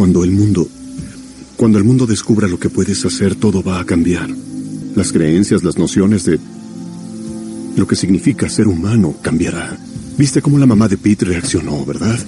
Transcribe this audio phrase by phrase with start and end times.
[0.00, 0.66] Cuando el mundo,
[1.58, 4.30] cuando el mundo descubra lo que puedes hacer, todo va a cambiar.
[4.96, 6.40] Las creencias, las nociones de
[7.76, 9.76] lo que significa ser humano cambiará.
[10.16, 12.18] Viste cómo la mamá de Pete reaccionó, ¿verdad?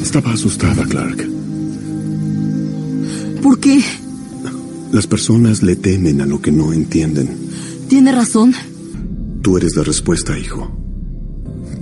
[0.00, 1.28] Estaba asustada, Clark.
[3.42, 3.82] ¿Por qué?
[4.90, 7.28] Las personas le temen a lo que no entienden.
[7.90, 8.54] Tiene razón.
[9.42, 10.74] Tú eres la respuesta, hijo.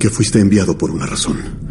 [0.01, 1.68] Que fuiste enviado por una razón.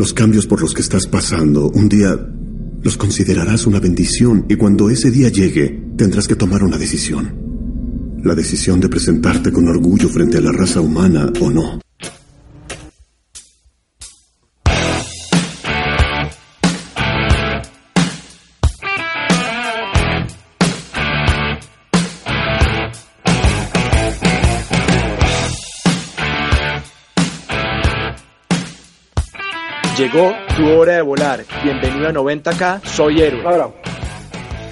[0.00, 2.18] Los cambios por los que estás pasando, un día
[2.80, 8.18] los considerarás una bendición y cuando ese día llegue, tendrás que tomar una decisión.
[8.24, 11.80] La decisión de presentarte con orgullo frente a la raza humana o no.
[30.12, 31.38] Tu hora de volar.
[31.62, 33.42] Bienvenido a 90K, soy héroe.
[33.44, 33.68] Ahora,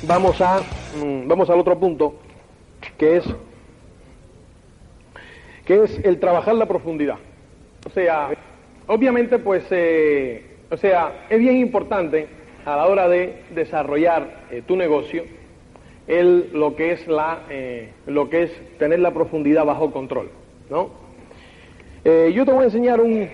[0.02, 0.58] vamos a
[0.96, 2.16] mm, vamos al otro punto,
[2.96, 3.24] que es
[5.64, 7.18] que es el trabajar la profundidad.
[7.86, 8.30] O sea,
[8.88, 12.26] obviamente, pues, eh, o sea, es bien importante
[12.64, 15.22] a la hora de desarrollar eh, tu negocio
[16.08, 20.30] el lo que es la eh, lo que es tener la profundidad bajo control,
[20.68, 21.06] ¿no?
[22.04, 23.28] yo te voy a enseñar un,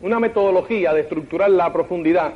[0.00, 2.34] una metodología de estructurar la profundidad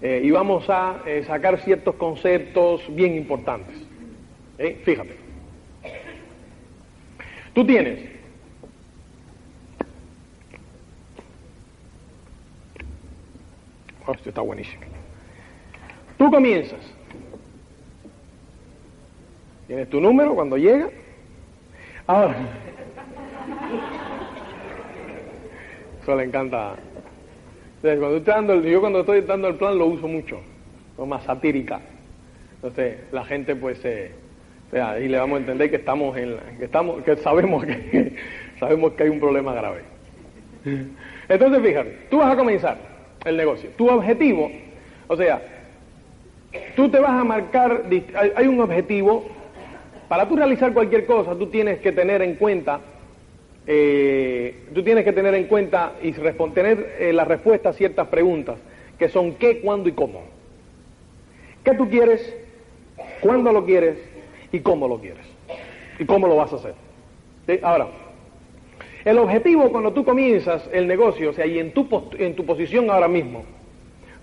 [0.00, 3.76] eh, y vamos a eh, sacar ciertos conceptos bien importantes.
[4.58, 4.80] ¿Eh?
[4.84, 5.16] Fíjate.
[7.54, 8.12] Tú tienes
[14.06, 14.82] oh, esto está buenísimo.
[16.18, 16.80] Tú comienzas.
[19.66, 20.90] Tienes tu número cuando llega.
[22.06, 22.36] Ahora.
[26.02, 26.74] Eso le encanta.
[27.82, 30.40] Cuando dando yo cuando estoy dando el plan lo uso mucho,
[31.04, 31.80] más satírica.
[32.54, 34.12] Entonces la gente pues eh,
[34.72, 38.16] ahí le vamos a entender que estamos en que estamos que sabemos que
[38.60, 39.80] sabemos que hay un problema grave.
[41.28, 42.78] Entonces fíjate, tú vas a comenzar
[43.24, 43.70] el negocio.
[43.76, 44.48] Tu objetivo,
[45.08, 45.42] o sea,
[46.76, 47.82] tú te vas a marcar
[48.36, 49.26] hay un objetivo
[50.08, 52.80] para tú realizar cualquier cosa, tú tienes que tener en cuenta
[53.66, 58.58] eh, tú tienes que tener en cuenta y tener eh, la respuesta a ciertas preguntas,
[58.98, 60.22] que son qué, cuándo y cómo.
[61.64, 62.34] ¿Qué tú quieres?
[63.20, 63.98] ¿Cuándo lo quieres?
[64.50, 65.24] ¿Y cómo lo quieres?
[65.98, 66.74] ¿Y cómo lo vas a hacer?
[67.62, 67.88] Ahora,
[69.04, 72.90] el objetivo cuando tú comienzas el negocio, o sea, y en tu, en tu posición
[72.90, 73.44] ahora mismo,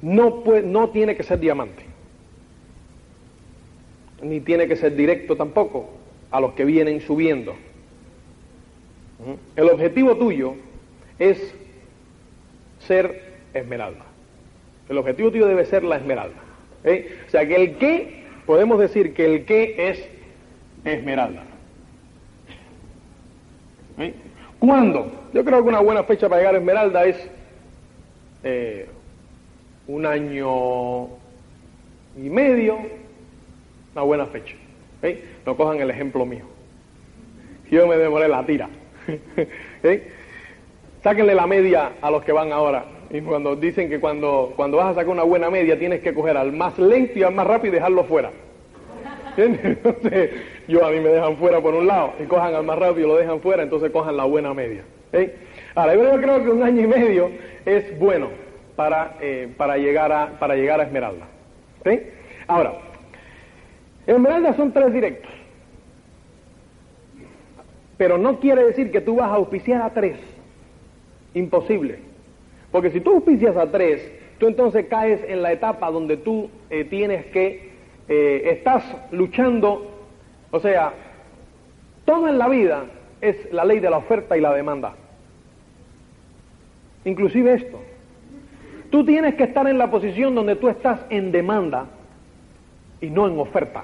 [0.02, 1.84] no, no tiene que ser diamante,
[4.22, 5.90] ni tiene que ser directo tampoco
[6.32, 7.56] a los que vienen subiendo.
[9.56, 10.56] El objetivo tuyo
[11.18, 11.54] es
[12.88, 13.22] ser
[13.54, 14.06] esmeralda.
[14.88, 16.38] El objetivo tuyo debe ser la esmeralda.
[16.84, 20.10] O sea que el qué, podemos decir que el qué es
[20.86, 21.44] esmeralda.
[24.60, 25.12] ¿Cuándo?
[25.34, 27.30] Yo creo que una buena fecha para llegar a esmeralda es
[28.44, 28.88] eh,
[29.88, 31.08] un año
[32.18, 32.78] y medio,
[33.94, 34.56] una buena fecha.
[35.46, 36.46] No cojan el ejemplo mío.
[37.70, 38.70] Yo me demoré la tira.
[39.84, 40.12] ¿Eh?
[41.04, 42.86] Sáquenle la media a los que van ahora.
[43.10, 46.38] Y cuando dicen que cuando, cuando vas a sacar una buena media tienes que coger
[46.38, 48.32] al más lento y al más rápido y dejarlo fuera.
[49.38, 50.32] Entonces,
[50.68, 53.10] yo a mí me dejan fuera por un lado y cojan al más rápido y
[53.10, 54.84] lo dejan fuera, entonces cojan la buena media.
[55.14, 55.34] ¿eh?
[55.76, 57.32] Ahora, yo creo que un año y medio
[57.66, 58.28] es bueno
[58.76, 61.26] para, eh, para, llegar, a, para llegar a Esmeralda.
[62.48, 62.74] Ahora,
[64.06, 65.32] Esmeralda son tres directos.
[68.00, 70.16] Pero no quiere decir que tú vas a auspiciar a tres.
[71.34, 72.00] Imposible.
[72.72, 76.86] Porque si tú auspicias a tres, tú entonces caes en la etapa donde tú eh,
[76.86, 77.74] tienes que,
[78.08, 79.92] eh, estás luchando,
[80.50, 80.94] o sea,
[82.06, 82.86] todo en la vida
[83.20, 84.96] es la ley de la oferta y la demanda.
[87.04, 87.82] Inclusive esto.
[88.92, 91.88] Tú tienes que estar en la posición donde tú estás en demanda
[93.02, 93.84] y no en oferta.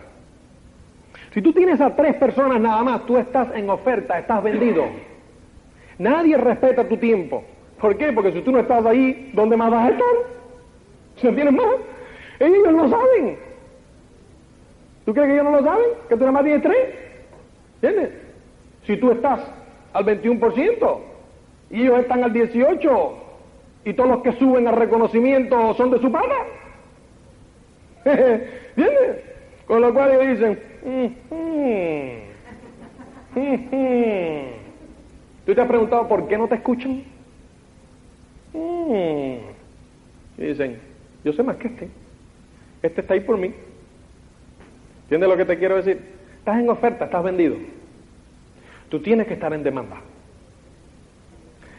[1.36, 4.86] Si tú tienes a tres personas nada más, tú estás en oferta, estás vendido.
[5.98, 7.44] Nadie respeta tu tiempo.
[7.78, 8.14] ¿Por qué?
[8.14, 10.08] Porque si tú no estás ahí, ¿dónde más vas a estar?
[11.18, 11.76] ¿Se tienes más?
[12.40, 13.38] Ellos no saben.
[15.04, 15.86] ¿Tú crees que ellos no lo saben?
[16.08, 16.96] ¿Que tú nada más tienes tres?
[17.82, 18.12] ¿Entiendes?
[18.88, 19.42] Si tú estás
[19.92, 21.00] al 21%
[21.72, 23.12] y ellos están al 18%
[23.84, 26.36] y todos los que suben al reconocimiento son de su pana.
[28.06, 29.35] ¿Entiendes?
[29.68, 30.60] Con lo cual ellos dicen,
[35.46, 37.04] ¿tú te has preguntado por qué no te escuchan?
[38.54, 40.80] Y dicen,
[41.24, 41.90] yo sé más que este.
[42.84, 43.54] Este está ahí por mí.
[45.04, 46.00] ¿Entiendes lo que te quiero decir?
[46.40, 47.56] Estás en oferta, estás vendido.
[48.90, 49.98] Tú tienes que estar en demanda.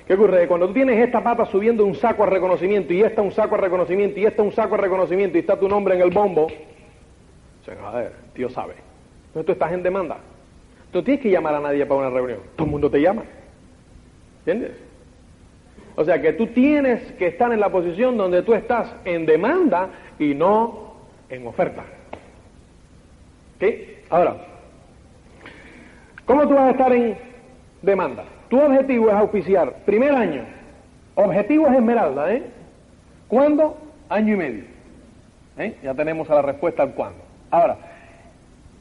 [0.06, 0.46] ¿Qué ocurre?
[0.46, 3.62] Cuando tú tienes esta pata subiendo un saco de reconocimiento y esta un saco de
[3.62, 6.48] reconocimiento y esta un saco de reconocimiento y está tu nombre en el bombo,
[7.74, 8.74] ver, Dios sabe.
[9.28, 10.18] Entonces tú estás en demanda.
[10.92, 12.40] Tú tienes que llamar a nadie para una reunión.
[12.54, 13.22] Todo el mundo te llama.
[14.40, 14.72] ¿Entiendes?
[15.96, 19.88] O sea que tú tienes que estar en la posición donde tú estás en demanda
[20.18, 20.94] y no
[21.28, 21.84] en oferta.
[23.56, 23.64] ¿Ok?
[24.10, 24.36] Ahora,
[26.24, 27.16] ¿cómo tú vas a estar en
[27.82, 28.24] demanda?
[28.48, 30.44] Tu objetivo es auspiciar, primer año,
[31.14, 32.42] objetivo es esmeralda, ¿eh?
[33.26, 33.76] ¿Cuándo?
[34.08, 34.64] Año y medio.
[35.58, 35.74] ¿Eh?
[35.82, 37.25] Ya tenemos a la respuesta al cuándo.
[37.56, 37.78] Ahora,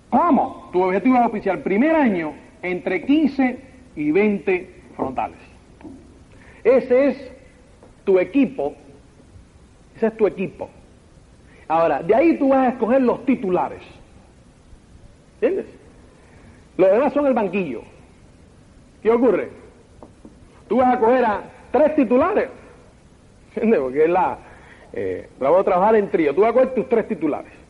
[0.09, 0.69] ¿cómo?
[0.73, 3.57] Tu objetivo es auspiciar primer año entre 15
[3.95, 5.37] y 20 frontales.
[6.61, 7.31] Ese es
[8.03, 8.75] tu equipo,
[9.95, 10.69] ese es tu equipo.
[11.69, 13.81] Ahora, de ahí tú vas a escoger los titulares.
[15.39, 15.67] ¿Entiendes?
[16.75, 17.81] Los demás son el banquillo.
[19.01, 19.51] ¿Qué ocurre?
[20.67, 22.49] Tú vas a coger a tres titulares.
[23.55, 23.79] ¿Entiendes?
[23.79, 24.37] Porque es la...
[24.91, 26.35] Eh, vamos a trabajar en trío.
[26.35, 27.64] Tú vas a coger tus tres titulares.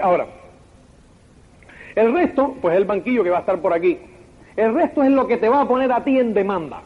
[0.00, 0.26] Ahora,
[1.94, 3.98] el resto, pues el banquillo que va a estar por aquí.
[4.56, 6.82] El resto es lo que te va a poner a ti en demanda.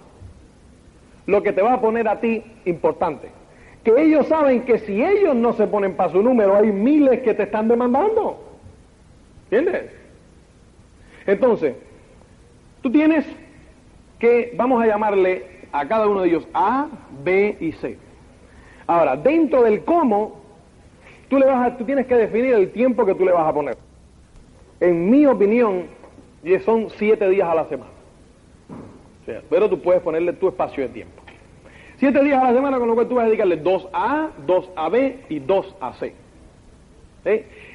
[1.26, 3.30] Lo que te va a poner a ti importante.
[3.84, 7.34] Que ellos saben que si ellos no se ponen para su número, hay miles que
[7.34, 8.42] te están demandando.
[9.50, 9.92] ¿Entiendes?
[11.26, 11.74] Entonces,
[12.82, 13.26] tú tienes
[14.18, 16.88] que, vamos a llamarle a cada uno de ellos A,
[17.22, 17.98] B y C.
[18.86, 20.40] Ahora, dentro del cómo,
[21.28, 23.52] tú, le vas a, tú tienes que definir el tiempo que tú le vas a
[23.52, 23.76] poner.
[24.80, 25.86] En mi opinión,
[26.64, 27.90] son siete días a la semana.
[29.50, 31.22] pero tú puedes ponerle tu espacio de tiempo.
[31.96, 34.30] Siete días a la semana, con lo cual tú vas a dedicarle dos a A,
[34.46, 36.12] dos a B y dos a C.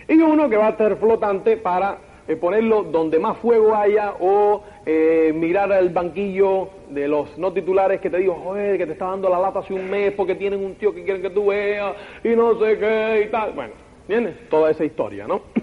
[0.08, 1.98] Y uno que va a ser flotante para
[2.32, 8.00] eh, ponerlo donde más fuego haya o eh, mirar el banquillo de los no titulares
[8.00, 10.64] que te digo, joder, que te está dando la lata hace un mes porque tienen
[10.64, 11.94] un tío que quieren que tú veas
[12.24, 13.52] y no sé qué y tal.
[13.52, 13.74] Bueno,
[14.04, 14.48] ¿entiendes?
[14.50, 15.42] Toda esa historia, ¿no?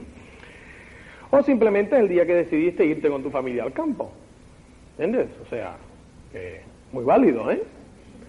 [1.30, 4.10] O simplemente el día que decidiste irte con tu familia al campo.
[4.98, 5.28] ¿Entiendes?
[5.42, 5.76] O sea,
[6.92, 7.62] muy válido, ¿eh?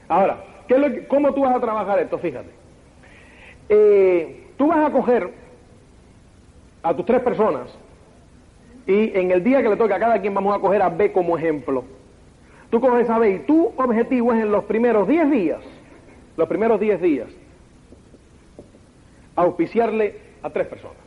[0.07, 2.18] Ahora, ¿qué ¿cómo tú vas a trabajar esto?
[2.18, 2.50] Fíjate.
[3.69, 5.30] Eh, tú vas a coger
[6.83, 7.69] a tus tres personas
[8.89, 11.12] y en el día que le toque a cada quien vamos a coger a B
[11.12, 11.83] como ejemplo.
[12.71, 15.62] Tú coges a B y tu objetivo es en los primeros 10 días,
[16.36, 17.27] los primeros 10 días,
[19.36, 20.97] auspiciarle a tres personas.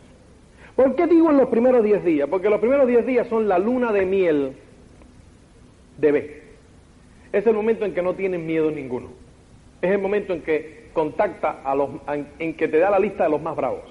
[0.77, 2.29] ¿Por qué digo en los primeros 10 días?
[2.29, 4.53] Porque los primeros 10 días son la luna de miel
[5.99, 6.43] de B.
[7.33, 9.09] Es el momento en que no tienes miedo ninguno.
[9.81, 11.91] Es el momento en que contacta a los,
[12.39, 13.83] en que te da la lista de los más bravos.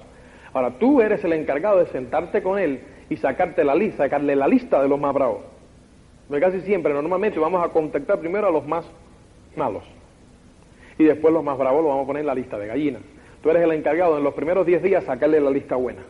[0.54, 2.80] Ahora, tú eres el encargado de sentarte con él
[3.12, 5.42] y sacarte la lista, sacarle la lista de los más bravos.
[6.28, 8.86] Porque casi siempre, normalmente, vamos a contactar primero a los más
[9.54, 9.84] malos.
[10.98, 13.02] Y después los más bravos lo vamos a poner en la lista de gallinas.
[13.42, 16.00] Tú eres el encargado en los primeros 10 días sacarle la lista buena.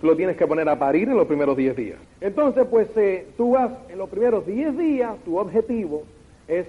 [0.00, 1.98] Tú lo tienes que poner a parir en los primeros 10 días.
[2.20, 6.02] Entonces, pues eh, tú vas en los primeros 10 días, tu objetivo
[6.48, 6.66] es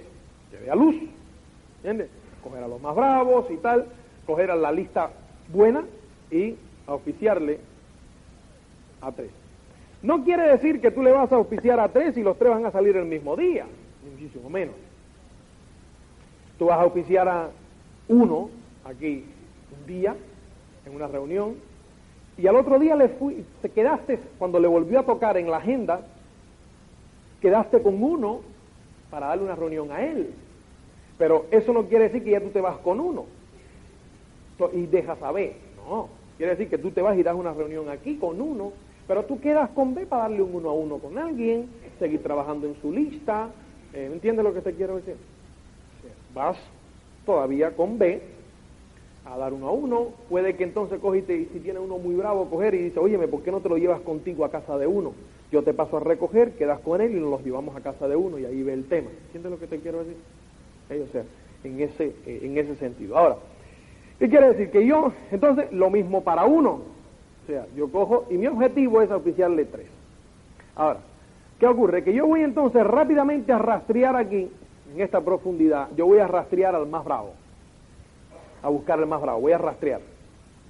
[0.50, 0.94] que a luz.
[1.78, 2.08] ¿Entiendes?
[2.44, 3.86] Coger a los más bravos y tal,
[4.26, 5.10] coger a la lista
[5.48, 5.82] buena
[6.30, 6.54] y
[6.86, 7.58] auspiciarle
[9.00, 9.45] a tres.
[10.02, 12.66] No quiere decir que tú le vas a auspiciar a tres y los tres van
[12.66, 13.66] a salir el mismo día,
[14.10, 14.74] muchísimo menos.
[16.58, 17.50] Tú vas a auspiciar a
[18.08, 18.50] uno
[18.84, 19.24] aquí
[19.78, 20.14] un día,
[20.84, 21.54] en una reunión,
[22.38, 25.56] y al otro día le fui, te quedaste, cuando le volvió a tocar en la
[25.56, 26.00] agenda,
[27.40, 28.40] quedaste con uno
[29.10, 30.34] para darle una reunión a él.
[31.18, 33.24] Pero eso no quiere decir que ya tú te vas con uno
[34.72, 35.56] y dejas B.
[35.76, 38.72] No, quiere decir que tú te vas y das una reunión aquí con uno
[39.06, 42.66] pero tú quedas con B para darle un uno a uno con alguien, seguir trabajando
[42.66, 43.50] en su lista.
[43.92, 45.16] Eh, ¿Entiendes lo que te quiero decir?
[46.34, 46.56] Vas
[47.24, 48.20] todavía con B
[49.24, 50.08] a dar uno a uno.
[50.28, 53.42] Puede que entonces cogiste y si tiene uno muy bravo, coger y dice, óyeme, ¿por
[53.42, 55.12] qué no te lo llevas contigo a casa de uno?
[55.52, 58.16] Yo te paso a recoger, quedas con él y nos los llevamos a casa de
[58.16, 59.10] uno y ahí ve el tema.
[59.26, 60.16] ¿Entiendes lo que te quiero decir?
[60.88, 61.24] o sea,
[61.64, 63.16] en ese, eh, en ese sentido.
[63.16, 63.36] Ahora,
[64.18, 64.70] ¿Qué quiere decir?
[64.70, 66.95] Que yo, entonces, lo mismo para uno.
[67.46, 69.86] O sea, yo cojo y mi objetivo es oficiarle tres.
[70.74, 70.98] Ahora,
[71.60, 72.02] ¿qué ocurre?
[72.02, 74.50] Que yo voy entonces rápidamente a rastrear aquí,
[74.92, 77.34] en esta profundidad, yo voy a rastrear al más bravo.
[78.64, 80.00] A buscar al más bravo, voy a rastrear.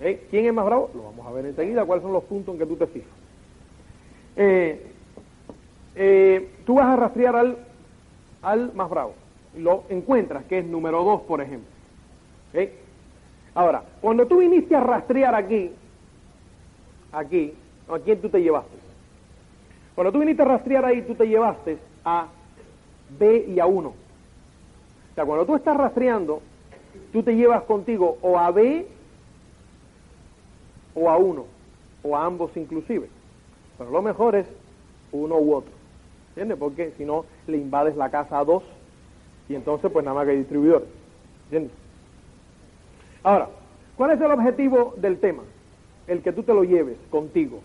[0.00, 0.26] ¿Eh?
[0.28, 0.90] ¿Quién es más bravo?
[0.94, 3.08] Lo vamos a ver enseguida, cuáles son los puntos en que tú te fijas.
[4.36, 4.86] Eh,
[5.94, 7.56] eh, tú vas a rastrear al,
[8.42, 9.14] al más bravo.
[9.56, 11.70] Lo encuentras, que es número dos, por ejemplo.
[13.54, 15.72] Ahora, cuando tú viniste a rastrear aquí,
[17.12, 17.54] aquí,
[17.88, 18.76] ¿a quién tú te llevaste?
[19.94, 22.28] Cuando tú viniste a rastrear ahí, tú te llevaste a
[23.18, 23.88] B y a 1.
[23.88, 23.94] O
[25.14, 26.42] sea, cuando tú estás rastreando,
[27.12, 28.86] tú te llevas contigo o a B
[30.94, 31.44] o a 1,
[32.02, 33.08] o a ambos inclusive.
[33.78, 34.46] Pero lo mejor es
[35.12, 35.72] uno u otro.
[36.30, 36.58] ¿Entiendes?
[36.58, 38.62] Porque si no, le invades la casa a dos
[39.48, 40.86] y entonces pues nada más que hay distribuidor.
[41.44, 41.72] ¿Entiendes?
[43.22, 43.48] Ahora,
[43.96, 45.42] ¿cuál es el objetivo del tema?
[46.06, 47.58] El que tú te lo lleves contigo.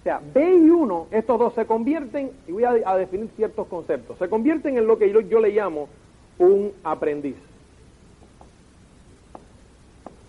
[0.00, 4.18] O sea, B y 1, estos dos se convierten, y voy a, definir ciertos conceptos,
[4.18, 5.88] se convierten en lo que yo, le llamo
[6.38, 7.36] un aprendiz.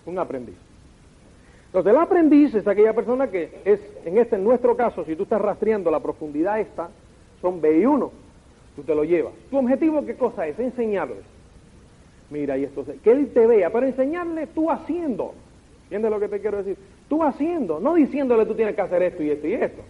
[0.06, 0.54] Un aprendiz.
[1.66, 5.24] Entonces, el aprendiz es aquella persona que es, en este, en nuestro caso, si tú
[5.24, 6.88] estás rastreando la profundidad esta,
[7.42, 8.10] son B y 1.
[8.76, 9.34] Tú te lo llevas.
[9.50, 10.58] ¿Tu objetivo qué cosa es?
[10.58, 11.24] Enseñarles
[12.30, 15.34] mira, y esto, que él te vea, pero enseñarle tú haciendo.
[15.84, 16.76] ¿Entiendes lo que te quiero decir?
[17.08, 19.82] Tú haciendo, no diciéndole tú tienes que hacer esto y esto y esto.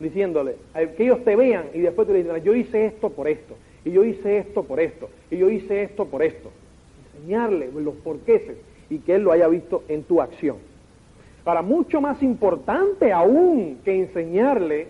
[0.00, 3.56] Diciéndole, eh, que ellos te vean y después tú le yo hice esto por esto,
[3.84, 6.50] y yo hice esto por esto, y yo hice esto por esto.
[7.16, 8.56] Enseñarle los porqueses
[8.90, 10.56] y que él lo haya visto en tu acción.
[11.44, 14.88] Para mucho más importante aún que enseñarle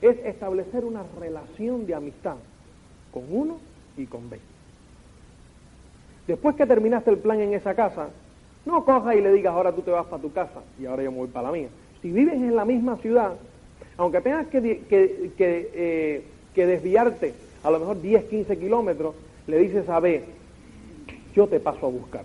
[0.00, 2.36] es establecer una relación de amistad
[3.12, 3.58] con uno
[3.96, 4.38] y con B.
[6.26, 8.10] Después que terminaste el plan en esa casa,
[8.66, 11.10] no cojas y le digas, ahora tú te vas para tu casa y ahora yo
[11.10, 11.68] me voy para la mía.
[12.02, 13.32] Si vives en la misma ciudad,
[13.96, 14.82] aunque tengas que,
[15.38, 16.24] eh,
[16.54, 19.14] que, desviarte a lo mejor 10, 15 kilómetros,
[19.46, 20.24] le dices a B,
[21.34, 22.24] yo te paso a buscar.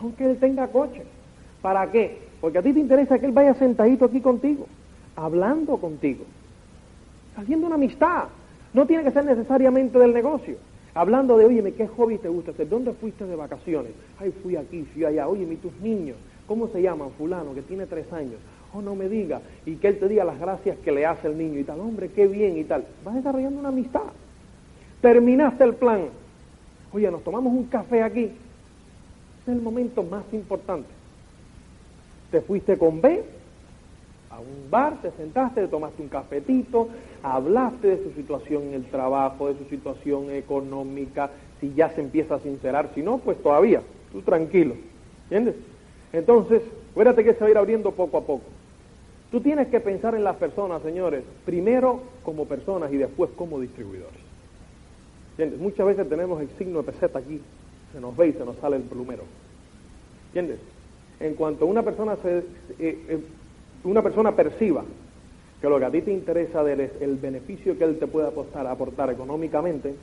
[0.00, 1.02] Aunque él tenga coche.
[1.62, 2.18] ¿Para qué?
[2.40, 4.66] Porque a ti te interesa que él vaya sentadito aquí contigo,
[5.16, 6.24] hablando contigo,
[7.36, 8.24] haciendo una amistad.
[8.72, 10.56] No tiene que ser necesariamente del negocio.
[10.96, 12.70] Hablando de, oye, ¿qué hobby te gusta hacer?
[12.70, 13.92] ¿Dónde fuiste de vacaciones?
[14.18, 15.28] Ay, fui aquí, fui allá.
[15.28, 17.10] Oye, tus niños, ¿cómo se llaman?
[17.18, 18.36] Fulano, que tiene tres años.
[18.72, 19.42] Oh, no me diga.
[19.66, 21.80] Y que él te diga las gracias que le hace el niño y tal.
[21.80, 22.86] Hombre, qué bien y tal.
[23.04, 24.04] Vas desarrollando una amistad.
[25.02, 26.06] Terminaste el plan.
[26.94, 28.30] Oye, nos tomamos un café aquí.
[29.42, 30.88] Es el momento más importante.
[32.30, 33.22] Te fuiste con B
[34.36, 36.88] a un bar, te sentaste, te tomaste un cafetito,
[37.22, 42.34] hablaste de su situación en el trabajo, de su situación económica, si ya se empieza
[42.34, 43.80] a sincerar, si no, pues todavía,
[44.12, 44.74] tú tranquilo,
[45.24, 45.54] ¿entiendes?
[46.12, 46.62] Entonces,
[46.92, 48.44] acuérdate que se va a ir abriendo poco a poco.
[49.30, 54.20] Tú tienes que pensar en las personas, señores, primero como personas y después como distribuidores.
[55.30, 55.60] ¿Entiendes?
[55.60, 57.40] Muchas veces tenemos el signo de peseta aquí,
[57.92, 59.24] se nos ve y se nos sale el plumero.
[60.28, 60.58] ¿Entiendes?
[61.20, 62.44] En cuanto una persona se, eh,
[62.78, 63.20] eh,
[63.90, 64.84] una persona perciba
[65.60, 68.06] que lo que a ti te interesa de él es el beneficio que él te
[68.06, 69.94] puede aportar, aportar económicamente,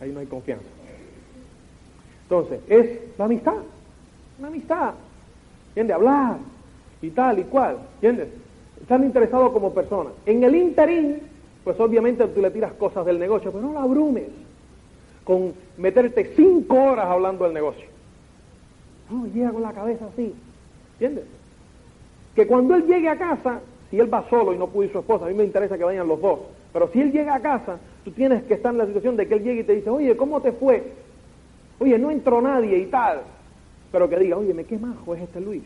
[0.00, 0.66] ahí no hay confianza.
[2.24, 3.56] Entonces, es la amistad,
[4.38, 4.94] una amistad,
[5.68, 5.96] ¿entiendes?
[5.96, 6.38] Hablar
[7.00, 8.28] y tal y cual, ¿entiendes?
[8.80, 10.12] Están interesados como personas.
[10.26, 11.20] En el interín,
[11.64, 14.28] pues obviamente tú le tiras cosas del negocio, pero no la abrumes
[15.24, 17.86] con meterte cinco horas hablando del negocio.
[19.10, 20.34] No, llega con la cabeza así,
[20.94, 21.24] ¿entiendes?
[22.38, 23.58] Que cuando él llegue a casa,
[23.90, 25.82] si él va solo y no puede ir su esposa, a mí me interesa que
[25.82, 26.38] vayan los dos,
[26.72, 29.34] pero si él llega a casa, tú tienes que estar en la situación de que
[29.34, 30.92] él llegue y te dice, oye, ¿cómo te fue?
[31.80, 33.22] Oye, no entró nadie y tal.
[33.90, 35.64] Pero que diga, oye, qué majo es este Luis.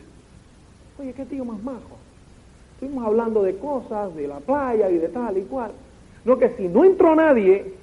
[0.98, 1.98] Oye, qué tío más majo.
[2.72, 5.72] Estuvimos hablando de cosas, de la playa y de tal y cual.
[6.24, 7.74] No que si no entró nadie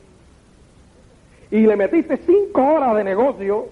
[1.51, 3.67] y le metiste cinco horas de negocio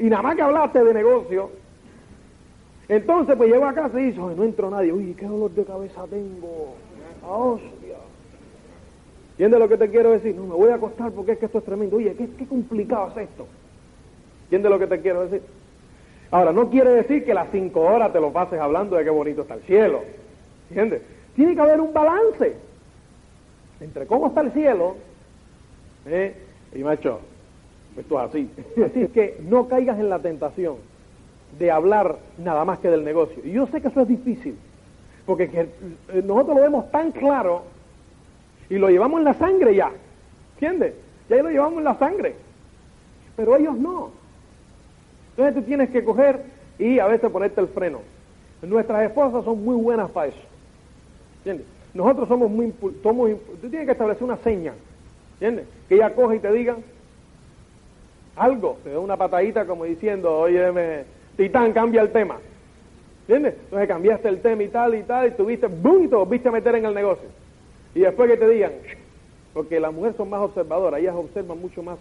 [0.00, 1.61] y nada más que hablaste de negocio,
[2.88, 4.92] entonces, pues llegó a casa y dice, no entró nadie.
[4.92, 6.74] Uy, qué dolor de cabeza tengo.
[7.26, 7.96] Hostia.
[9.32, 10.34] ¿Entiendes lo que te quiero decir?
[10.34, 11.96] No, me voy a acostar porque es que esto es tremendo.
[11.96, 13.46] Oye, qué, complicado es esto.
[14.44, 15.42] ¿Entiendes lo que te quiero decir?
[16.30, 19.42] Ahora, no quiere decir que las cinco horas te lo pases hablando de qué bonito
[19.42, 20.02] está el cielo.
[20.68, 21.02] ¿Entiendes?
[21.34, 22.56] Tiene que haber un balance
[23.80, 24.96] entre cómo está el cielo
[26.06, 26.34] ¿eh?
[26.74, 27.20] y macho,
[27.96, 28.50] esto es así.
[28.84, 30.76] Así que no caigas en la tentación
[31.58, 33.42] de hablar nada más que del negocio.
[33.44, 34.56] Y yo sé que eso es difícil,
[35.26, 37.62] porque eh, nosotros lo vemos tan claro
[38.68, 39.90] y lo llevamos en la sangre ya,
[40.54, 40.94] ¿entiendes?
[41.28, 42.34] Ya lo llevamos en la sangre.
[43.36, 44.10] pero ellos no.
[45.30, 46.42] Entonces tú tienes que coger
[46.78, 48.00] y a veces ponerte el freno.
[48.62, 50.38] Nuestras esposas son muy buenas para eso.
[51.38, 51.66] ¿Entiendes?
[51.94, 53.30] Nosotros somos muy, somos,
[53.60, 54.72] tú tienes que establecer una seña,
[55.34, 55.66] ¿entiendes?
[55.88, 56.76] Que ella coja y te diga
[58.36, 61.04] algo, te da una patadita como diciendo, oye,
[61.36, 62.38] Titán, cambia el tema.
[63.22, 63.54] ¿Entiendes?
[63.64, 66.74] Entonces cambiaste el tema y tal y tal, y tuviste, y te volviste a meter
[66.74, 67.28] en el negocio.
[67.94, 68.72] Y después que te digan,
[69.54, 71.98] porque las mujeres son más observadoras, ellas observan mucho más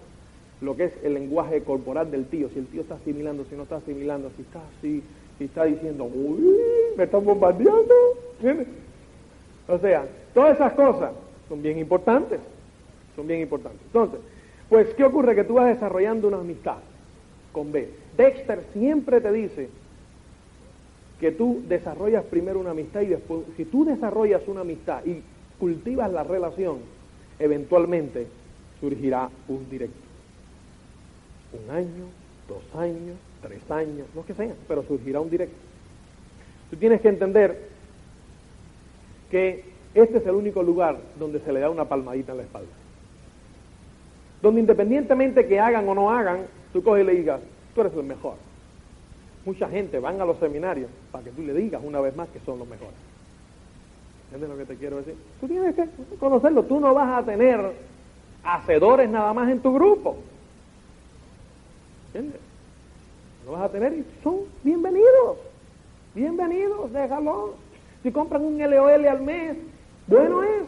[0.61, 3.63] lo que es el lenguaje corporal del tío, si el tío está asimilando, si no
[3.63, 5.03] está asimilando, si está así,
[5.37, 6.55] si está diciendo, uy,
[6.97, 7.95] me están bombardeando.
[8.39, 8.67] ¿Entiendes?
[9.67, 11.11] O sea, todas esas cosas
[11.47, 12.39] son bien importantes,
[13.15, 13.81] son bien importantes.
[13.87, 14.19] Entonces,
[14.69, 15.35] pues, ¿qué ocurre?
[15.35, 16.77] Que tú vas desarrollando una amistad
[17.51, 17.89] con B.
[18.17, 19.69] Dexter siempre te dice
[21.19, 25.21] que tú desarrollas primero una amistad y después, si tú desarrollas una amistad y
[25.59, 26.79] cultivas la relación,
[27.37, 28.27] eventualmente
[28.79, 29.99] surgirá un directo.
[31.53, 32.05] Un año,
[32.47, 35.55] dos años, tres años, lo que sea, pero surgirá un directo.
[36.71, 37.69] Tú tienes que entender
[39.29, 42.71] que este es el único lugar donde se le da una palmadita en la espalda.
[44.41, 47.41] Donde independientemente que hagan o no hagan, tú coges y le digas,
[47.73, 48.35] tú eres el mejor.
[49.45, 52.39] Mucha gente van a los seminarios para que tú le digas una vez más que
[52.41, 52.93] son los mejores.
[54.31, 55.15] ¿Entiendes lo que te quiero decir?
[55.39, 55.87] Tú tienes que
[56.19, 56.63] conocerlo.
[56.63, 57.73] Tú no vas a tener
[58.43, 60.17] hacedores nada más en tu grupo.
[62.07, 62.39] ¿Entiendes?
[63.45, 65.37] No vas a tener y son bienvenidos.
[66.13, 67.55] Bienvenidos, déjalo.
[68.03, 69.57] Si compran un LOL al mes,
[70.07, 70.63] bueno es.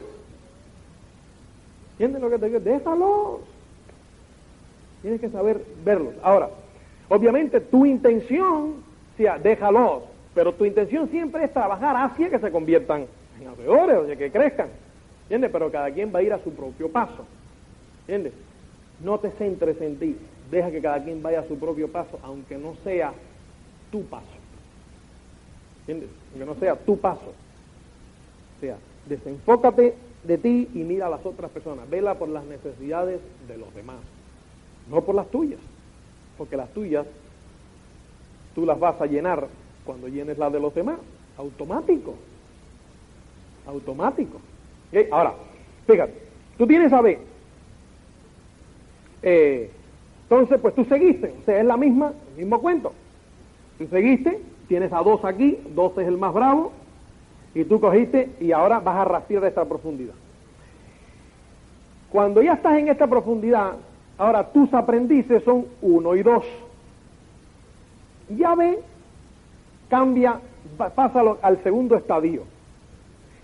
[1.91, 2.59] ¿Entiendes lo que te digo?
[2.59, 3.52] Déjalos.
[5.03, 6.15] Tienes que saber verlos.
[6.23, 6.49] Ahora,
[7.09, 8.75] obviamente tu intención,
[9.15, 13.05] sea, déjalos, pero tu intención siempre es trabajar hacia que se conviertan
[13.39, 14.69] en alrededores, o sea, que crezcan.
[15.23, 15.51] ¿Entiendes?
[15.51, 17.25] Pero cada quien va a ir a su propio paso.
[18.07, 18.33] ¿Entiendes?
[19.03, 20.17] No te centres en ti.
[20.49, 23.13] Deja que cada quien vaya a su propio paso, aunque no sea
[23.91, 24.25] tu paso.
[25.81, 26.09] ¿Entiendes?
[26.31, 27.33] Aunque no sea tu paso.
[28.57, 28.77] O sea,
[29.07, 31.89] desenfócate de ti y mira a las otras personas.
[31.89, 33.97] Vela por las necesidades de los demás,
[34.89, 35.59] no por las tuyas.
[36.37, 37.05] Porque las tuyas
[38.55, 39.47] tú las vas a llenar
[39.85, 40.99] cuando llenes las de los demás.
[41.37, 42.15] Automático.
[43.65, 44.39] Automático.
[45.11, 45.33] Ahora,
[45.87, 46.13] fíjate,
[46.57, 47.19] tú tienes a B.
[49.23, 49.71] Eh,
[50.23, 51.33] entonces, pues tú seguiste.
[51.41, 52.93] O sea, es la misma, el mismo cuento.
[53.77, 56.71] Tú seguiste, tienes a dos aquí, dos es el más bravo,
[57.55, 60.13] y tú cogiste y ahora vas a rastrear esta profundidad.
[62.11, 63.73] Cuando ya estás en esta profundidad,
[64.17, 66.45] ahora tus aprendices son uno y dos.
[68.29, 68.79] Ya ve,
[69.89, 70.39] cambia,
[70.77, 72.43] pasa al segundo estadio.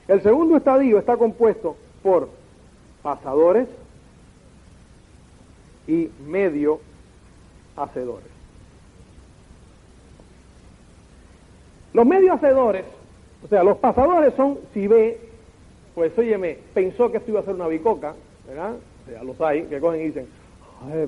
[0.08, 2.29] El segundo estadio está compuesto por
[3.01, 3.67] pasadores
[5.88, 6.79] y medio
[7.75, 8.27] hacedores.
[11.93, 12.86] Los medio hacedores
[13.43, 15.19] o sea, los pasadores son, si ve,
[15.95, 18.13] pues óyeme, pensó que esto iba a ser una bicoca,
[18.47, 18.73] ¿verdad?
[18.73, 20.27] O sea, los hay que cogen y dicen,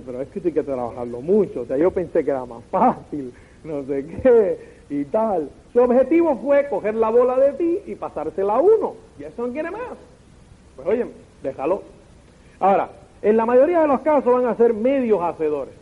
[0.05, 3.33] pero es que hay que trabajarlo mucho, o sea, yo pensé que era más fácil,
[3.63, 5.49] no sé qué, y tal.
[5.71, 9.53] Su objetivo fue coger la bola de ti y pasársela a uno, y eso no
[9.53, 9.97] quiere más.
[10.75, 11.05] Pues oye,
[11.41, 11.83] déjalo.
[12.59, 12.89] Ahora,
[13.21, 15.73] en la mayoría de los casos van a ser medios hacedores.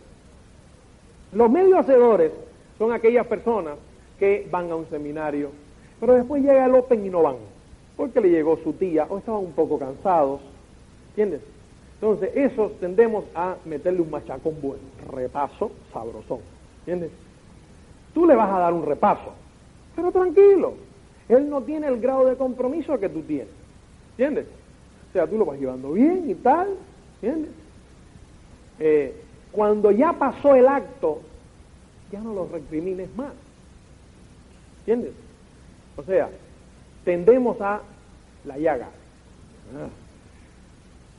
[1.34, 2.32] Los medios hacedores
[2.78, 3.76] son aquellas personas
[4.20, 5.52] que van a un seminario,
[6.00, 7.38] pero después llega el Open y no van,
[7.96, 10.42] porque le llegó su tía o estaban un poco cansados,
[11.10, 11.42] ¿entiendes?
[12.02, 16.40] Entonces, esos tendemos a meterle un machacón bueno, repaso sabrosón,
[16.80, 17.12] ¿entiendes?
[18.14, 19.34] Tú le vas a dar un repaso,
[19.96, 20.76] pero tranquilo,
[21.28, 23.50] él no tiene el grado de compromiso que tú tienes,
[24.12, 24.46] ¿entiendes?
[25.10, 26.70] O sea, tú lo vas llevando bien y tal,
[27.22, 27.52] ¿entiendes?
[28.80, 31.20] Eh, cuando ya pasó el acto,
[32.14, 33.34] ya no lo recrimines más,
[34.80, 35.12] ¿entiendes?
[35.98, 36.30] O sea,
[37.04, 37.82] tendemos a
[38.46, 38.88] la llaga.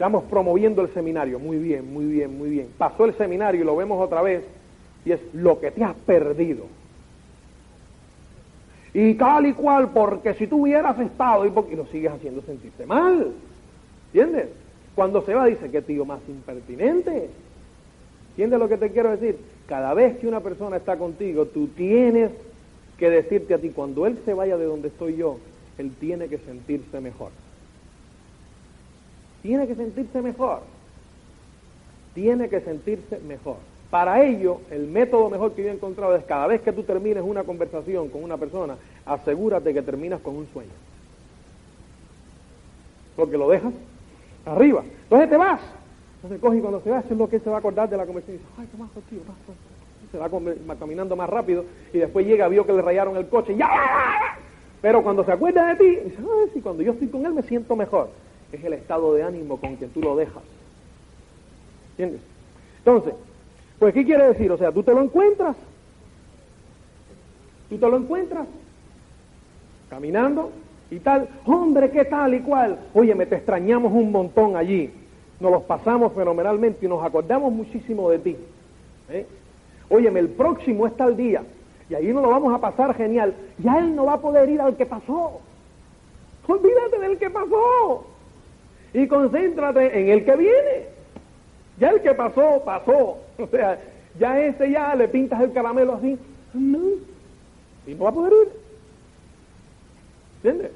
[0.01, 1.39] Estamos promoviendo el seminario.
[1.39, 2.69] Muy bien, muy bien, muy bien.
[2.79, 4.43] Pasó el seminario y lo vemos otra vez
[5.05, 6.65] y es lo que te has perdido.
[8.95, 12.87] Y tal y cual, porque si tú hubieras estado y, porque, lo sigues haciendo sentirte
[12.87, 13.31] mal.
[14.07, 14.49] ¿Entiendes?
[14.95, 17.29] Cuando se va dice, que tío más impertinente.
[18.31, 19.37] ¿Entiendes lo que te quiero decir?
[19.67, 22.31] Cada vez que una persona está contigo, tú tienes
[22.97, 25.37] que decirte a ti, cuando Él se vaya de donde estoy yo,
[25.77, 27.33] Él tiene que sentirse mejor.
[29.43, 30.61] Tiene que sentirse mejor.
[32.15, 33.57] Tiene que sentirse mejor.
[33.91, 37.25] Para ello, el método mejor que yo he encontrado es cada vez que tú termines
[37.25, 40.71] una conversación con una persona, asegúrate que terminas con un sueño.
[43.17, 43.73] Porque lo dejas
[44.47, 44.85] arriba.
[45.03, 45.61] Entonces te vas.
[46.17, 47.89] Entonces coge y cuando se va, eso es lo que él se va a acordar
[47.89, 48.37] de la conversación.
[48.37, 49.37] Y dice, ay, Tomás, tío, más,
[50.13, 50.19] Se
[50.69, 53.57] va caminando más rápido y después llega, vio que le rayaron el coche.
[53.57, 53.69] ¡Ya!
[54.81, 57.43] Pero cuando se acuerda de ti, dice, ay, sí, cuando yo estoy con él me
[57.43, 58.11] siento mejor.
[58.53, 60.43] Es el estado de ánimo con que tú lo dejas.
[61.93, 62.21] ¿Entiendes?
[62.79, 63.15] Entonces,
[63.79, 64.51] pues, ¿qué quiere decir?
[64.51, 65.57] O sea, tú te lo encuentras.
[67.69, 68.47] Tú te lo encuentras
[69.89, 70.51] caminando
[70.91, 71.29] y tal.
[71.47, 72.79] Hombre, ¿qué tal y cual?
[72.95, 74.91] Oye, me te extrañamos un montón allí.
[75.39, 78.37] Nos los pasamos fenomenalmente y nos acordamos muchísimo de ti.
[79.09, 79.27] ¿Eh?
[79.89, 81.43] Óyeme, el próximo es tal día
[81.89, 83.35] y ahí nos lo vamos a pasar genial.
[83.59, 85.41] Ya él no va a poder ir al que pasó.
[86.47, 88.05] Olvídate del que pasó
[88.93, 90.87] y concéntrate en el que viene.
[91.79, 93.19] Ya el que pasó, pasó.
[93.41, 93.79] O sea,
[94.19, 96.19] ya ese ya le pintas el caramelo así.
[96.53, 96.79] No.
[97.87, 98.53] Y no va a poder ir.
[100.37, 100.73] ¿Entiendes?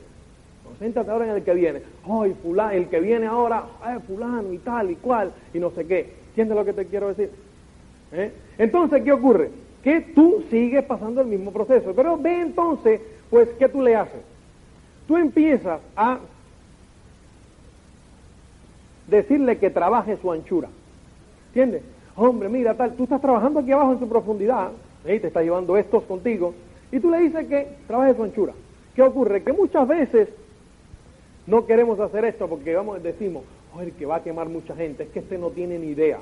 [0.65, 1.83] Concéntrate ahora en el que viene.
[2.09, 5.87] Ay, fulano, el que viene ahora, ay, fulano y tal y cual, y no sé
[5.87, 6.15] qué.
[6.29, 7.31] ¿Entiendes lo que te quiero decir?
[8.13, 8.33] ¿Eh?
[8.57, 9.51] Entonces, ¿qué ocurre?
[9.83, 11.93] Que tú sigues pasando el mismo proceso.
[11.95, 14.23] Pero ve entonces, pues, ¿qué tú le haces?
[15.07, 16.19] Tú empiezas a
[19.07, 20.69] decirle que trabaje su anchura.
[21.49, 21.83] ¿Entiendes?
[22.17, 24.71] Hombre, mira, tal, tú estás trabajando aquí abajo en su profundidad,
[25.05, 25.19] ¿eh?
[25.19, 26.55] te está llevando estos contigo,
[26.93, 28.53] y tú le dices que trabaje su anchura.
[28.95, 29.43] ¿Qué ocurre?
[29.43, 30.29] Que muchas veces
[31.47, 33.43] no queremos hacer esto porque vamos, decimos,
[33.75, 36.21] oye, que va a quemar mucha gente, es que este no tiene ni idea.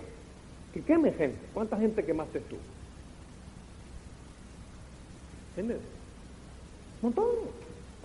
[0.72, 1.38] Que queme gente.
[1.52, 2.56] ¿Cuánta gente quemaste tú?
[5.50, 5.82] ¿Entiendes?
[7.02, 7.26] Montón.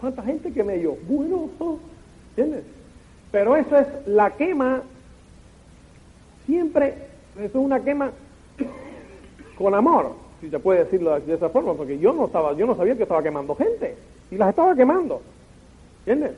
[0.02, 0.98] ¿Cuánta gente quemé yo?
[1.08, 1.50] Bueno,
[2.36, 2.66] ¿entiendes?
[3.38, 4.82] Pero eso es la quema,
[6.47, 6.95] siempre,
[7.36, 8.10] eso es una quema
[9.56, 12.76] con amor, si se puede decirlo de esa forma, porque yo no estaba, yo no
[12.76, 13.95] sabía que estaba quemando gente,
[14.32, 15.21] y las estaba quemando,
[16.00, 16.36] ¿entiendes?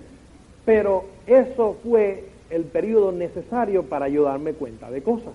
[0.66, 5.32] Pero eso fue el periodo necesario para yo darme cuenta de cosas.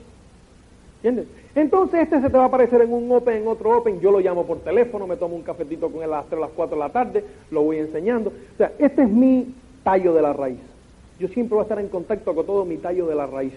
[0.97, 1.29] ¿Entiendes?
[1.55, 4.21] Entonces este se te va a aparecer en un Open, en otro Open, yo lo
[4.21, 6.77] llamo por teléfono, me tomo un cafetito con él a las 3 a las 4
[6.77, 8.35] de la tarde, lo voy enseñando.
[8.53, 10.74] O sea, este es mi tallo de la raíz.
[11.19, 13.55] Yo siempre voy a estar en contacto con todo mi tallo de la raíz.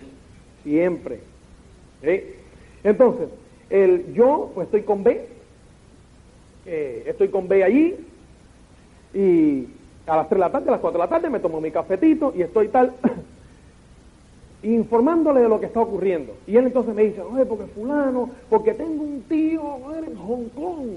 [0.64, 1.20] Siempre.
[2.02, 2.36] ¿Eh?
[2.84, 3.30] Entonces,
[3.70, 5.28] el, yo pues estoy con B,
[6.66, 7.96] eh, estoy con B allí,
[9.14, 9.68] y
[10.06, 11.72] a las 3 de la tarde, a las 4 de la tarde me tomo mi
[11.72, 12.94] cafetito y estoy tal
[14.64, 16.36] informándole de lo que está ocurriendo.
[16.46, 19.62] Y él entonces me dice, oye, porque fulano, porque tengo un tío
[19.96, 20.90] en Hong Kong.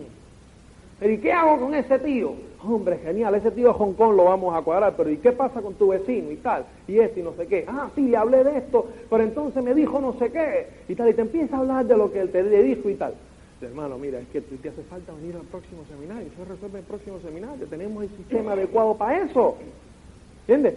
[1.00, 2.34] ¿Y qué hago con ese tío?
[2.62, 5.62] Hombre, genial, ese tío de Hong Kong lo vamos a cuadrar, pero ¿y qué pasa
[5.62, 6.66] con tu vecino y tal?
[6.86, 7.64] Y este y no sé qué.
[7.66, 11.08] Ah, sí, le hablé de esto, pero entonces me dijo no sé qué y tal.
[11.08, 13.14] Y te empieza a hablar de lo que él te dijo y tal.
[13.62, 16.28] Hermano, mira, es que te hace falta venir al próximo seminario.
[16.32, 17.66] Eso resuelve el próximo seminario.
[17.66, 19.56] Tenemos el sistema adecuado para eso.
[20.42, 20.76] ¿Entiendes?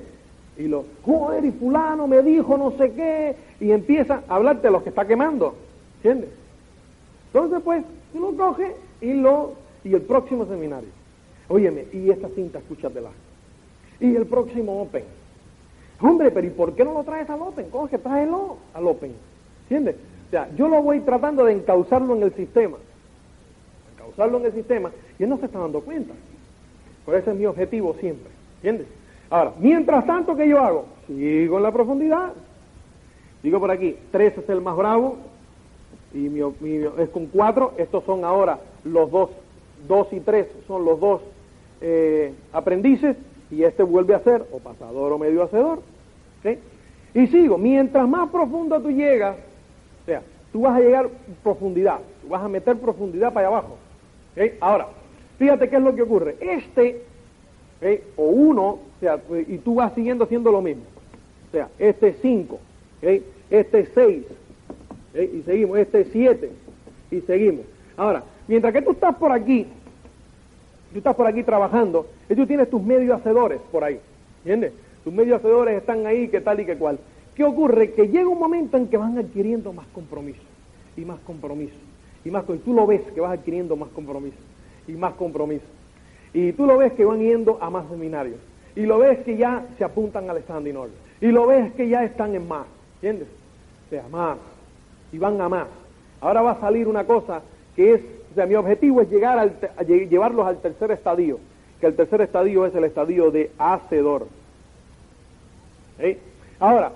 [0.58, 3.36] Y lo, joder, y fulano me dijo no sé qué.
[3.62, 5.56] Y empieza a hablarte de lo que está quemando.
[5.98, 6.30] ¿Entiendes?
[7.28, 9.54] Entonces, pues, tú lo coges y lo.
[9.84, 10.89] Y el próximo seminario.
[11.50, 13.10] Óyeme, y esta cinta, escúchatela.
[14.00, 15.04] Y el próximo Open.
[16.02, 17.69] Hombre, pero ¿y por qué no lo traes al Open?
[17.69, 19.13] Coge, tráelo al Open.
[19.63, 19.96] ¿Entiendes?
[20.28, 22.78] O sea, yo lo voy tratando de encauzarlo en el sistema.
[23.96, 26.13] Encauzarlo en el sistema y él no se está dando cuenta.
[27.06, 28.32] Por eso es mi objetivo siempre.
[28.58, 28.88] ¿Entiendes?
[29.30, 30.86] Ahora, mientras tanto, ¿qué yo hago?
[31.08, 32.34] Sigo en la profundidad.
[33.41, 35.17] Digo por aquí, tres es el más bravo
[36.13, 37.74] y es con cuatro.
[37.78, 39.30] Estos son ahora los dos,
[39.88, 41.22] dos y tres son los dos
[41.82, 43.17] eh, aprendices
[43.52, 45.80] y este vuelve a ser o pasador o medio hacedor.
[47.13, 49.38] Y sigo, mientras más profundo tú llegas,
[50.02, 51.10] o sea, tú vas a llegar
[51.43, 53.78] profundidad, tú vas a meter profundidad para allá abajo.
[54.60, 54.88] Ahora,
[55.38, 56.36] fíjate qué es lo que ocurre.
[56.39, 57.04] Este,
[58.15, 60.84] o uno, o sea, y tú vas siguiendo haciendo lo mismo.
[61.50, 62.60] O sea, este es cinco,
[63.02, 63.24] ¿sí?
[63.52, 64.24] este es seis,
[65.13, 66.52] y seguimos, este es siete,
[67.12, 67.65] y seguimos.
[67.96, 69.67] Ahora, mientras que tú estás por aquí,
[70.91, 73.99] tú estás por aquí trabajando, y tú tienes tus medios hacedores por ahí,
[74.39, 74.73] ¿entiendes?
[75.03, 76.99] Tus medios hacedores están ahí, que tal y que cual.
[77.36, 77.91] ¿Qué ocurre?
[77.91, 80.41] Que llega un momento en que van adquiriendo más compromiso,
[80.95, 81.75] y más compromiso,
[82.23, 84.38] y más y tú lo ves que vas adquiriendo más compromiso,
[84.88, 85.65] y más compromiso.
[86.34, 88.39] Y tú lo ves que van yendo a más seminarios,
[88.75, 92.03] y lo ves que ya se apuntan al standing order, y lo ves que ya
[92.03, 93.27] están en más, ¿entiendes?
[93.88, 94.38] O sea, más,
[95.12, 95.67] y van a más.
[96.21, 97.41] Ahora va a salir una cosa
[97.75, 98.01] que es,
[98.34, 101.39] o sea, mi objetivo es llegar a llevarlos al tercer estadio,
[101.80, 104.26] que el tercer estadio es el estadio de hacedor.
[106.60, 106.93] Ahora,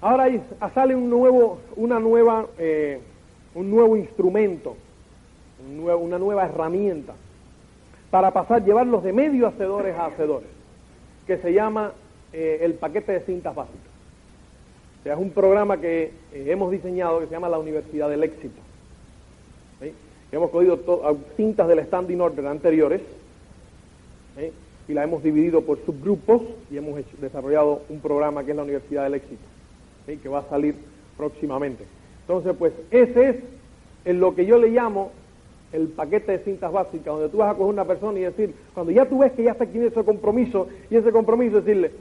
[0.00, 0.42] ahora ahí
[0.74, 2.98] sale un nuevo, una nueva, eh,
[3.54, 4.76] un nuevo instrumento,
[5.78, 7.14] una nueva herramienta
[8.10, 10.48] para pasar, llevarlos de medio hacedores a hacedores,
[11.28, 11.92] que se llama
[12.32, 13.78] eh, el paquete de cintas básicas.
[15.04, 18.65] sea, es un programa que eh, hemos diseñado que se llama la Universidad del Éxito.
[20.36, 20.78] Hemos cogido
[21.34, 23.00] cintas del standing order anteriores
[24.86, 29.04] y la hemos dividido por subgrupos y hemos desarrollado un programa que es la Universidad
[29.04, 29.40] del Éxito,
[30.04, 30.74] que va a salir
[31.16, 31.84] próximamente.
[32.20, 33.44] Entonces, pues ese
[34.04, 35.10] es lo que yo le llamo
[35.72, 38.92] el paquete de cintas básicas, donde tú vas a coger una persona y decir, cuando
[38.92, 41.92] ya tú ves que ya está aquí en ese compromiso, y ese compromiso decirle,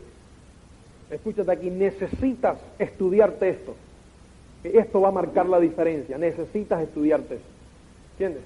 [1.10, 3.76] escúchate aquí, necesitas estudiarte esto.
[4.62, 7.55] Esto va a marcar la diferencia, necesitas estudiarte esto.
[8.18, 8.44] ¿Entiendes?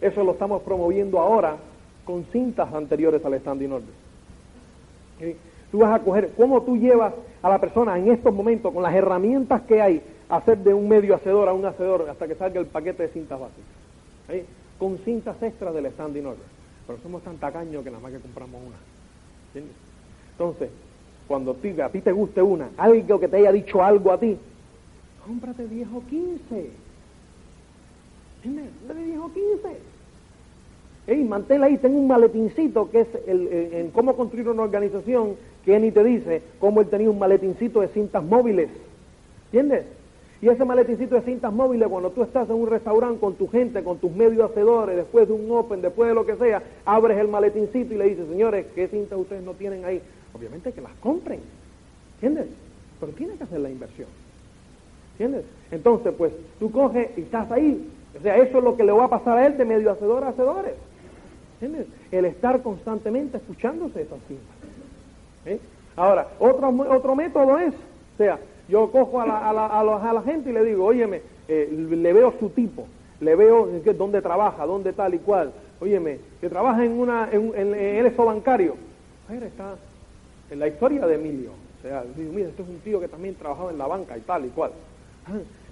[0.00, 1.56] Eso lo estamos promoviendo ahora
[2.04, 3.94] con cintas anteriores al standing order.
[5.70, 8.94] Tú vas a coger, ¿cómo tú llevas a la persona en estos momentos, con las
[8.94, 12.60] herramientas que hay, a hacer de un medio hacedor a un hacedor hasta que salga
[12.60, 14.46] el paquete de cintas básicas?
[14.78, 16.46] Con cintas extras del standing order.
[16.86, 18.76] Pero somos tan tacaños que nada más que compramos una.
[19.48, 19.76] ¿Entiendes?
[20.32, 20.70] Entonces,
[21.28, 24.36] cuando a ti te guste una, algo que te haya dicho algo a ti,
[25.24, 26.70] cómprate viejo 15.
[28.44, 28.88] ¿Entiendes?
[28.88, 29.92] De viejo 15.
[31.06, 31.28] Ey,
[31.62, 36.02] ahí, tengo un maletincito que es el, en cómo construir una organización, que ni te
[36.04, 38.68] dice cómo él tenía un maletincito de cintas móviles.
[39.46, 39.84] ¿Entiendes?
[40.40, 43.84] Y ese maletincito de cintas móviles, cuando tú estás en un restaurante con tu gente,
[43.84, 47.28] con tus medios hacedores, después de un open, después de lo que sea, abres el
[47.28, 50.00] maletincito y le dices, señores, ¿qué cintas ustedes no tienen ahí?
[50.34, 51.40] Obviamente que las compren.
[52.14, 52.48] ¿Entiendes?
[52.98, 54.08] Pero tiene que hacer la inversión.
[55.12, 55.44] ¿Entiendes?
[55.70, 57.88] Entonces, pues tú coges y estás ahí.
[58.18, 60.24] O sea, eso es lo que le va a pasar a él de medio hacedor
[60.24, 60.74] a hacedores.
[62.10, 64.56] El estar constantemente escuchándose esas cintas.
[65.46, 65.60] ¿Eh?
[65.96, 70.22] Ahora, otro, otro método es, o sea, yo cojo a la, a la, a la,
[70.22, 72.86] gente y le digo, óyeme, eh, le veo su tipo,
[73.20, 75.52] le veo dónde trabaja, dónde tal y cual.
[75.80, 78.76] Óyeme, que trabaja en una, en, en, en eso bancario.
[79.28, 79.74] Mira, está
[80.50, 81.50] en la historia de Emilio.
[81.78, 84.20] O sea, digo, mira, este es un tío que también trabajaba en la banca y
[84.20, 84.72] tal y cual.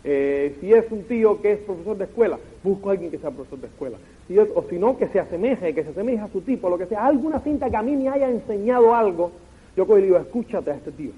[0.02, 3.30] Eh, si es un tío que es profesor de escuela, busco a alguien que sea
[3.30, 3.98] profesor de escuela.
[4.26, 6.78] Si es, o si no, que se asemeje, que se asemeje a su tipo, lo
[6.78, 7.06] que sea.
[7.06, 9.30] Alguna cinta que a mí me haya enseñado algo,
[9.76, 11.10] yo cojo y digo, escúchate a este tío.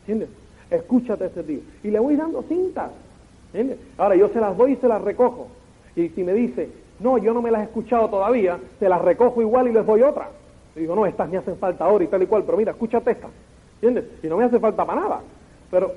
[0.00, 0.28] ¿Entiendes?
[0.70, 1.60] Escúchate a este tío.
[1.82, 2.90] Y le voy dando cintas.
[3.52, 3.78] ¿Entiendes?
[3.96, 5.48] Ahora yo se las doy y se las recojo.
[5.96, 6.68] Y si me dice,
[7.00, 10.02] no, yo no me las he escuchado todavía, se las recojo igual y les doy
[10.02, 10.28] otra.
[10.76, 13.12] Y digo, no, estas me hacen falta ahora y tal y cual, pero mira, escúchate
[13.12, 13.28] esta.
[13.82, 14.04] ¿Entiendes?
[14.22, 15.20] Y no me hace falta para nada.
[15.70, 15.92] Pero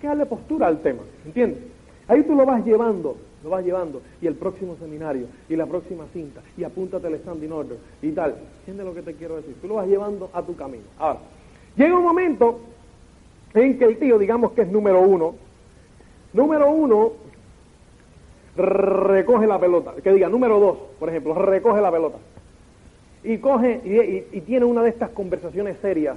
[0.00, 1.02] que darle postura al tema.
[1.24, 1.60] ¿Entiendes?
[2.08, 4.02] Ahí tú lo vas llevando, lo vas llevando.
[4.20, 8.36] Y el próximo seminario, y la próxima cinta, y apúntate el standing order, y tal.
[8.60, 9.56] ¿Entiendes lo que te quiero decir?
[9.60, 10.84] Tú lo vas llevando a tu camino.
[10.98, 11.20] Ahora,
[11.76, 12.60] llega un momento
[13.54, 15.34] en que el tío, digamos que es número uno,
[16.32, 17.12] número uno
[18.56, 19.94] recoge la pelota.
[20.02, 22.18] Que diga, número dos, por ejemplo, recoge la pelota
[23.26, 23.80] y coge
[24.32, 26.16] y, tiene una de estas conversaciones serias.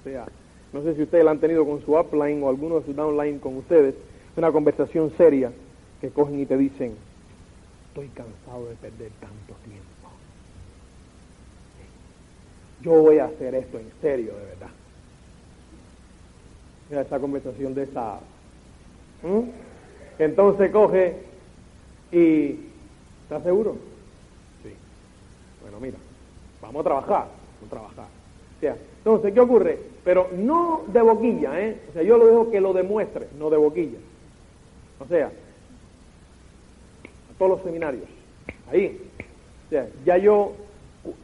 [0.00, 0.26] O sea,
[0.72, 3.38] no sé si ustedes la han tenido con su upline o alguno de sus downline
[3.38, 3.94] con ustedes,
[4.36, 5.52] una conversación seria
[6.00, 6.94] que cogen y te dicen,
[7.88, 9.88] estoy cansado de perder tanto tiempo.
[12.82, 14.70] Yo voy a hacer esto en serio, de verdad.
[16.90, 18.20] Mira esa conversación de esa...
[20.18, 21.16] Entonces coge
[22.12, 22.60] y...
[23.24, 23.76] ¿Estás seguro?
[25.60, 25.98] Bueno, mira,
[26.62, 27.28] vamos a trabajar,
[27.60, 28.06] vamos a trabajar.
[28.56, 28.76] O sea,
[29.08, 29.78] entonces, ¿qué ocurre?
[30.04, 31.78] Pero no de boquilla, ¿eh?
[31.88, 33.96] O sea, yo lo dejo que lo demuestre, no de boquilla.
[35.00, 38.04] O sea, a todos los seminarios,
[38.70, 39.00] ahí.
[39.66, 40.52] O sea, ya yo,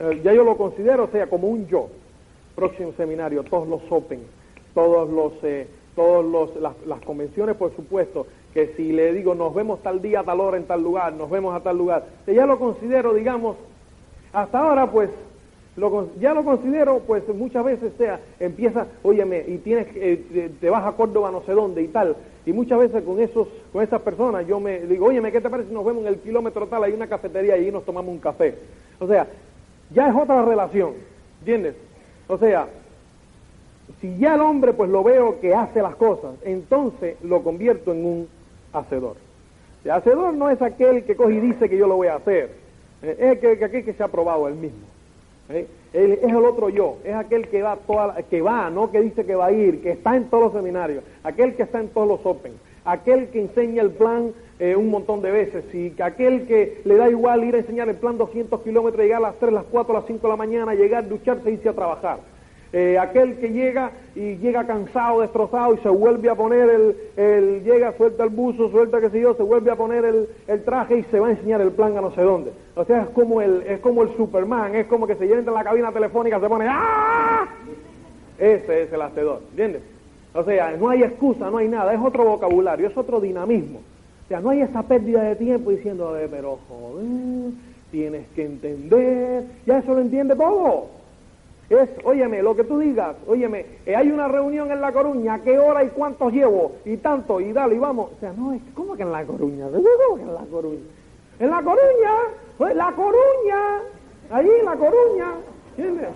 [0.01, 1.89] eh, ya yo lo considero, o sea, como un yo.
[2.57, 4.23] Próximo seminario, todos los Open,
[4.73, 9.55] todos los, eh, todos los, las, las convenciones, por supuesto, que si le digo nos
[9.55, 12.59] vemos tal día, tal hora, en tal lugar, nos vemos a tal lugar, ya lo
[12.59, 13.57] considero, digamos,
[14.33, 15.11] hasta ahora, pues,
[16.21, 20.93] ya lo considero, pues muchas veces sea, empieza, óyeme, y tienes, eh, te vas a
[20.93, 24.61] Córdoba no sé dónde y tal, y muchas veces con esos, con esas personas yo
[24.61, 27.09] me digo, óyeme, ¿qué te parece si nos vemos en el kilómetro tal, hay una
[27.09, 28.55] cafetería y nos tomamos un café?
[29.01, 29.27] O sea,
[29.91, 30.93] ya es otra relación,
[31.41, 31.75] ¿entiendes?
[32.29, 32.69] O sea,
[34.01, 38.05] si ya el hombre pues lo veo que hace las cosas, entonces lo convierto en
[38.05, 38.29] un
[38.73, 39.17] hacedor.
[39.85, 42.51] El hacedor no es aquel que coge y dice que yo lo voy a hacer,
[43.03, 44.94] eh, es aquel, aquel que se ha probado él mismo.
[45.49, 45.67] ¿Eh?
[45.93, 49.35] es el otro yo, es aquel que va, toda, que va, no que dice que
[49.35, 52.27] va a ir, que está en todos los seminarios, aquel que está en todos los
[52.27, 52.53] Open,
[52.85, 57.09] aquel que enseña el plan eh, un montón de veces, y aquel que le da
[57.09, 60.07] igual ir a enseñar el plan 200 kilómetros, llegar a las 3, las 4, las
[60.07, 62.34] 5 de la mañana, llegar, ducharse y irse a trabajar.
[62.77, 67.63] Eh, aquel que llega y llega cansado, destrozado y se vuelve a poner el, el,
[67.63, 70.99] llega, suelta el buzo, suelta qué sé yo, se vuelve a poner el, el, traje
[70.99, 72.51] y se va a enseñar el plan a no sé dónde.
[72.75, 75.55] O sea, es como el, es como el Superman, es como que se entra en
[75.55, 77.47] la cabina telefónica, se pone ¡ah!
[78.41, 79.83] Ese es el hacedor, ¿entiendes?
[80.35, 83.79] O sea, no hay excusa, no hay nada, es otro vocabulario, es otro dinamismo.
[84.25, 87.53] O sea, no hay esa pérdida de tiempo diciendo, pero joder,
[87.93, 91.04] tienes que entender, ya eso lo entiende todo.
[91.71, 95.59] Es, óyeme, lo que tú digas, óyeme, eh, hay una reunión en La Coruña, ¿qué
[95.59, 96.73] hora y cuántos llevo?
[96.85, 98.11] Y tanto, y dale, y vamos.
[98.17, 99.67] O sea, no, es, ¿cómo que en La Coruña?
[99.71, 100.83] ¿Cómo que en La Coruña?
[101.39, 102.13] En La Coruña,
[102.59, 103.81] pues La Coruña,
[104.31, 105.33] allí en La Coruña,
[105.71, 106.09] ¿entiendes?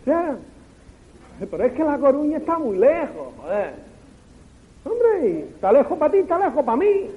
[0.00, 0.36] O sea,
[1.50, 3.74] pero es que La Coruña está muy lejos, joder.
[4.84, 7.10] Hombre, está lejos para ti, está lejos para mí,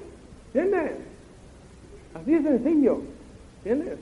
[0.52, 0.92] ¿entiendes?
[2.14, 2.98] Así de sencillo,
[3.58, 3.98] ¿entiendes?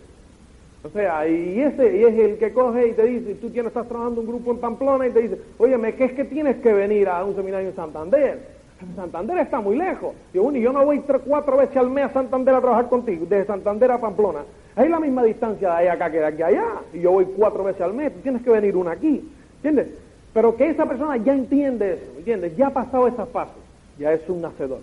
[0.85, 3.88] O sea, y ese y es el que coge y te dice, tú tienes, estás
[3.88, 7.09] trabajando un grupo en Pamplona y te dice, óyeme, ¿qué es que tienes que venir
[7.09, 8.62] a un seminario en Santander?
[8.97, 10.14] Santander está muy lejos.
[10.35, 13.27] Yo, y yo no voy tres, cuatro veces al mes a Santander a trabajar contigo,
[13.29, 14.40] desde Santander a Pamplona.
[14.75, 16.64] Hay la misma distancia de ahí acá que de aquí allá.
[16.92, 19.31] Y yo voy cuatro veces al mes, tú tienes que venir una aquí.
[19.57, 19.88] ¿Entiendes?
[20.35, 22.57] Pero que esa persona ya entiende eso, ¿entiendes?
[22.57, 23.53] Ya ha pasado esa fase,
[23.99, 24.81] ya es un hacedor.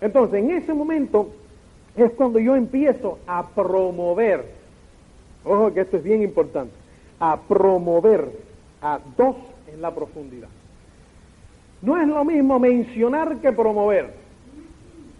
[0.00, 1.30] Entonces, en ese momento
[1.96, 4.59] es cuando yo empiezo a promover
[5.44, 6.72] Ojo que esto es bien importante.
[7.18, 8.30] A promover
[8.82, 9.36] a dos
[9.72, 10.48] en la profundidad.
[11.82, 14.14] No es lo mismo mencionar que promover.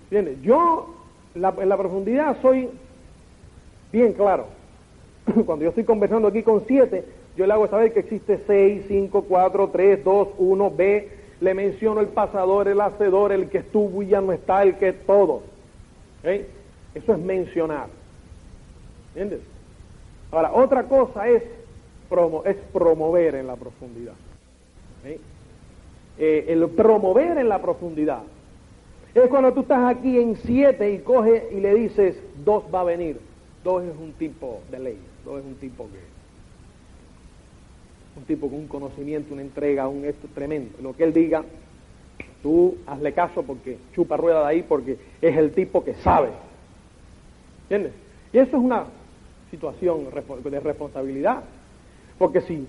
[0.05, 0.43] ¿Entiendes?
[0.43, 0.95] Yo
[1.35, 2.69] en la profundidad soy
[3.93, 4.47] bien claro.
[5.47, 7.05] Cuando yo estoy conversando aquí con siete,
[7.37, 11.09] yo le hago saber que existe seis, cinco, cuatro, tres, dos, uno, B.
[11.41, 14.93] Le menciono el pasador, el hacedor, el que estuvo y ya no está, el que
[14.93, 15.43] todo.
[16.23, 17.87] Eso es mencionar.
[19.15, 19.41] ¿Entiendes?
[20.33, 24.15] Ahora, otra cosa es, es promover en la profundidad.
[26.19, 28.23] Eh, el promover en la profundidad
[29.15, 32.85] es cuando tú estás aquí en siete y coges y le dices, dos va a
[32.85, 33.19] venir.
[33.65, 36.11] Dos es un tipo de ley, dos es un tipo que
[38.17, 40.77] un tipo con un conocimiento, una entrega, un esto tremendo.
[40.83, 41.45] Lo que él diga,
[42.43, 46.29] tú hazle caso porque chupa rueda de ahí porque es el tipo que sabe.
[47.65, 47.93] ¿Entiendes?
[48.33, 48.85] Y eso es una
[49.51, 50.07] situación
[50.45, 51.43] de responsabilidad.
[52.19, 52.67] Porque si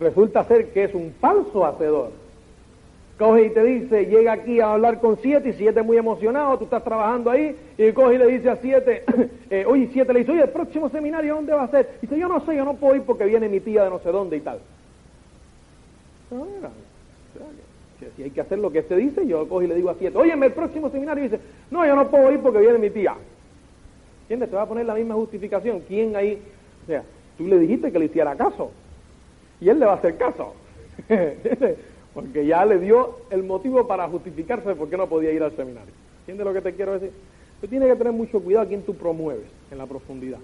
[0.00, 2.10] resulta ser que es un falso hacedor,
[3.18, 6.64] coge y te dice, llega aquí a hablar con siete y siete muy emocionado, tú
[6.64, 9.04] estás trabajando ahí, y coge y le dice a siete,
[9.50, 11.98] eh, oye, siete le dice, oye, el próximo seminario, ¿dónde va a ser?
[11.98, 14.00] Y dice, yo no sé, yo no puedo ir porque viene mi tía de no
[14.00, 14.58] sé dónde y tal.
[18.16, 20.18] si hay que hacer lo que este dice, yo coge y le digo a siete,
[20.18, 23.14] oye, el próximo seminario, y dice, no, yo no puedo ir porque viene mi tía.
[24.24, 24.50] ¿Entiendes?
[24.50, 25.80] Te va a poner la misma justificación.
[25.86, 26.40] ¿Quién ahí?
[26.84, 27.02] O sea,
[27.36, 28.70] tú le dijiste que le hiciera caso.
[29.60, 30.54] Y él le va a hacer caso.
[32.14, 35.54] Porque ya le dio el motivo para justificarse de por qué no podía ir al
[35.56, 35.92] seminario.
[36.20, 37.10] ¿Entiendes lo que te quiero decir?
[37.60, 40.38] Tú tienes que tener mucho cuidado a quién tú promueves en la profundidad.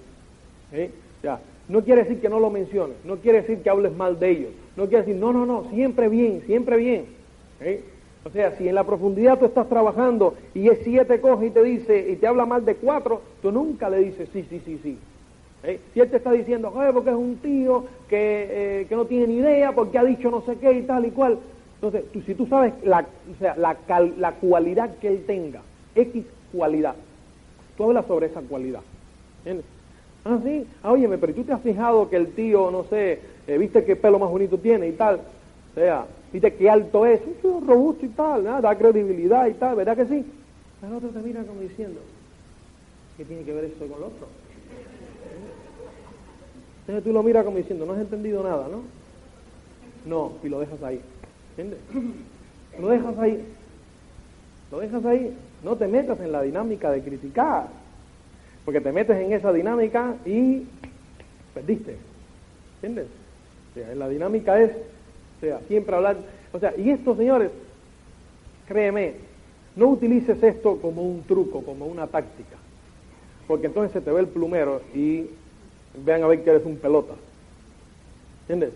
[0.72, 0.90] ¿Eh?
[1.22, 4.30] Ya, no quiere decir que no lo menciones, no quiere decir que hables mal de
[4.30, 7.06] ellos, no quiere decir, no, no, no, siempre bien, siempre bien.
[7.60, 7.84] ¿Eh?
[8.24, 11.62] O sea, si en la profundidad tú estás trabajando y es siete coge y te
[11.62, 14.98] dice y te habla mal de cuatro, tú nunca le dices sí, sí, sí, sí.
[15.62, 15.80] ¿Eh?
[15.92, 19.36] Si él te está diciendo, porque es un tío que, eh, que, no tiene ni
[19.36, 21.38] idea, porque ha dicho no sé qué y tal y cual.
[21.76, 23.76] Entonces, tú, si tú sabes la, o sea, la,
[24.18, 25.62] la cualidad que él tenga,
[25.94, 26.94] X cualidad,
[27.76, 28.80] tú hablas sobre esa cualidad.
[29.38, 29.66] ¿Entiendes?
[30.24, 33.58] Ah, sí, ah, óyeme, pero tú te has fijado que el tío, no sé, eh,
[33.58, 35.16] viste qué pelo más bonito tiene y tal.
[35.16, 40.06] O sea, Viste qué alto es, robusto y tal, da credibilidad y tal, ¿verdad que
[40.06, 40.24] sí?
[40.82, 42.00] El otro te mira como diciendo,
[43.16, 44.28] ¿qué tiene que ver esto con lo otro?
[46.80, 48.82] Entonces tú lo miras como diciendo, no has entendido nada, ¿no?
[50.06, 51.00] No, y lo dejas ahí.
[51.56, 51.80] ¿Entiendes?
[52.80, 53.44] Lo dejas ahí.
[54.70, 55.36] Lo dejas ahí.
[55.62, 57.68] No te metas en la dinámica de criticar.
[58.64, 60.66] Porque te metes en esa dinámica y
[61.52, 61.96] perdiste.
[62.82, 63.08] ¿Entiendes?
[63.96, 64.72] La dinámica es
[65.40, 66.18] o sea, siempre hablar.
[66.52, 67.50] O sea, y esto, señores,
[68.68, 69.14] créeme,
[69.74, 72.56] no utilices esto como un truco, como una táctica.
[73.46, 75.30] Porque entonces se te ve el plumero y
[76.04, 77.14] vean a ver que eres un pelota.
[78.42, 78.72] ¿Entiendes?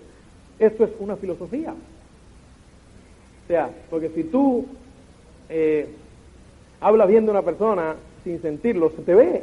[0.58, 1.72] Esto es una filosofía.
[1.72, 4.64] O sea, porque si tú
[5.50, 5.86] eh,
[6.80, 9.42] hablas bien de una persona sin sentirlo, se te ve.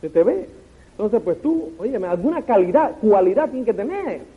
[0.00, 0.48] Se te ve.
[0.90, 4.33] Entonces, pues tú, oye, alguna calidad, cualidad tiene que tener.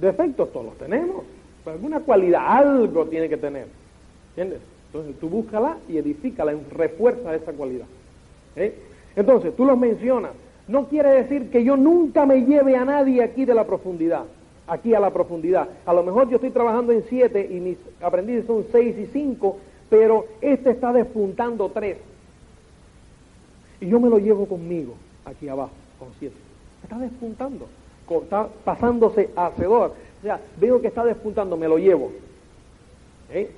[0.00, 1.24] Defectos todos los tenemos,
[1.64, 3.66] pero alguna cualidad, algo tiene que tener.
[4.30, 4.60] ¿Entiendes?
[4.86, 7.86] Entonces tú búscala y edifícala, refuerza esa cualidad.
[9.16, 10.32] Entonces, tú los mencionas.
[10.66, 14.24] No quiere decir que yo nunca me lleve a nadie aquí de la profundidad,
[14.66, 15.68] aquí a la profundidad.
[15.86, 19.58] A lo mejor yo estoy trabajando en siete y mis aprendices son seis y cinco,
[19.88, 21.98] pero este está despuntando tres.
[23.80, 24.94] Y yo me lo llevo conmigo,
[25.24, 26.36] aquí abajo, con siete.
[26.82, 27.66] Está despuntando.
[28.10, 29.92] Está pasándose a hacedor.
[30.18, 32.10] O sea, veo que está despuntando, me lo llevo.
[33.30, 33.50] ¿Eh?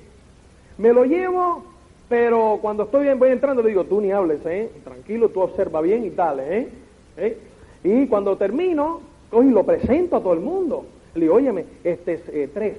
[0.78, 1.64] Me lo llevo,
[2.09, 4.70] pero cuando estoy bien, voy entrando, le digo, tú ni hables, ¿eh?
[4.82, 6.68] Tranquilo, tú observa bien y tal, ¿eh?
[7.16, 7.38] ¿Eh?
[7.84, 10.86] Y cuando termino, cojo y lo presento a todo el mundo.
[11.14, 12.76] Le digo, óyeme, este es tres.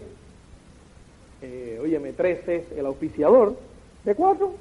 [1.41, 3.55] Eh, óyeme, tres es el auspiciador
[4.03, 4.53] de cuatro.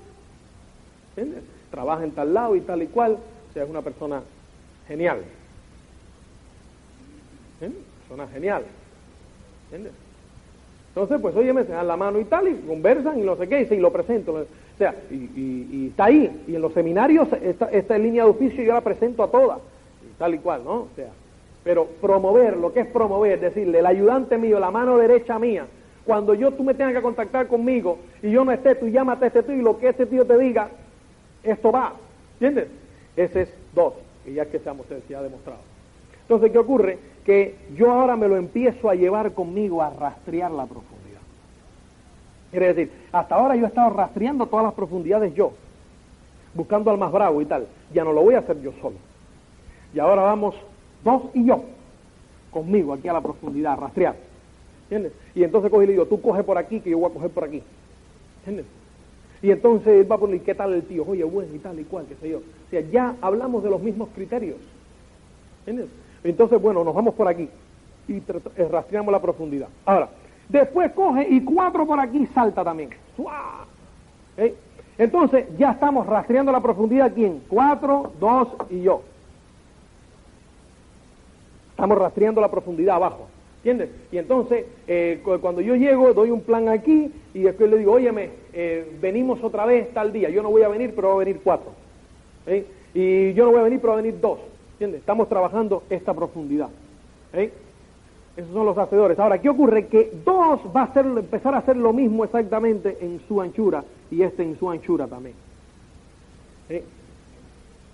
[1.16, 1.44] ¿Entiendes?
[1.70, 3.18] Trabaja en tal lado y tal y cual.
[3.50, 4.22] O sea, es una persona
[4.88, 5.22] genial.
[7.61, 7.82] ¿Entiendes?
[8.08, 8.62] Persona genial.
[9.64, 9.92] ¿Entiendes?
[10.88, 13.68] Entonces, pues, óyeme, se dan la mano y tal, y conversan y no sé qué,
[13.70, 14.32] y, lo presento.
[14.34, 14.44] O
[14.78, 16.44] sea, y, está ahí.
[16.48, 19.58] Y en los seminarios, esta, esta línea de oficio yo la presento a todas.
[20.18, 20.72] Tal y cual, ¿no?
[20.72, 21.11] O sea,
[21.62, 25.66] pero promover, lo que es promover, decirle, el ayudante mío, la mano derecha mía,
[26.04, 29.28] cuando yo tú me tengas que contactar conmigo y yo no esté, tú llámate a
[29.28, 30.70] este tío y lo que este tío te diga,
[31.42, 31.92] esto va.
[32.34, 32.68] ¿Entiendes?
[33.16, 33.94] Ese es dos,
[34.26, 35.61] y ya que seamos ya ha demostrado.
[36.22, 36.98] Entonces, ¿qué ocurre?
[37.31, 41.20] Que yo ahora me lo empiezo a llevar conmigo a rastrear la profundidad.
[42.51, 45.53] Quiere decir, hasta ahora yo he estado rastreando todas las profundidades yo,
[46.55, 47.68] buscando al más bravo y tal.
[47.95, 48.97] Ya no lo voy a hacer yo solo.
[49.95, 50.57] Y ahora vamos
[51.05, 51.62] dos y yo,
[52.51, 54.16] conmigo aquí a la profundidad, a rastrear.
[54.91, 55.12] ¿Entiendes?
[55.37, 57.31] Y entonces coge y le digo, tú coge por aquí, que yo voy a coger
[57.31, 57.62] por aquí.
[58.39, 58.66] ¿Entiendes?
[59.41, 61.05] Y entonces él va a poner, ¿qué tal el tío?
[61.07, 62.39] Oye, bueno, y tal y cual, qué sé yo.
[62.39, 64.59] O sea, ya hablamos de los mismos criterios.
[65.64, 65.91] ¿Entiendes?
[66.25, 67.49] Entonces, bueno, nos vamos por aquí
[68.09, 69.68] y eh, rastreamos la profundidad.
[69.85, 70.09] Ahora,
[70.49, 72.91] después coge y cuatro por aquí salta también.
[74.37, 74.55] ¿Eh?
[74.99, 77.12] Entonces, ya estamos rastreando la profundidad.
[77.14, 77.43] ¿Quién?
[77.49, 79.03] Cuatro, dos y yo.
[81.71, 83.27] Estamos rastreando la profundidad abajo.
[83.59, 83.91] ¿Entiendes?
[84.11, 87.93] Y entonces, eh, cu- cuando yo llego, doy un plan aquí y después le digo,
[87.93, 88.31] óyeme,
[89.01, 90.31] venimos otra vez tal día.
[90.31, 91.73] Yo no voy a venir, pero va a venir cuatro.
[92.95, 94.39] Y yo no voy a venir, pero va a venir dos.
[94.81, 95.01] ¿Entiendes?
[95.01, 96.70] Estamos trabajando esta profundidad.
[97.35, 97.53] ¿Eh?
[98.35, 99.18] Esos son los hacedores.
[99.18, 99.89] Ahora, ¿qué ocurre?
[99.89, 104.43] Que dos va a empezar a hacer lo mismo exactamente en su anchura y este
[104.43, 105.35] en su anchura también.
[106.70, 106.83] ¿Eh?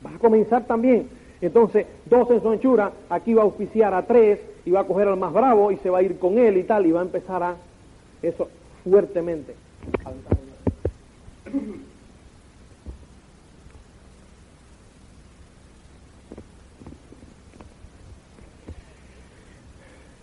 [0.06, 1.08] Va a comenzar también.
[1.40, 5.08] Entonces, dos en su anchura, aquí va a auspiciar a tres y va a coger
[5.08, 7.04] al más bravo y se va a ir con él y tal y va a
[7.04, 7.56] empezar a
[8.22, 8.46] eso
[8.84, 9.56] fuertemente.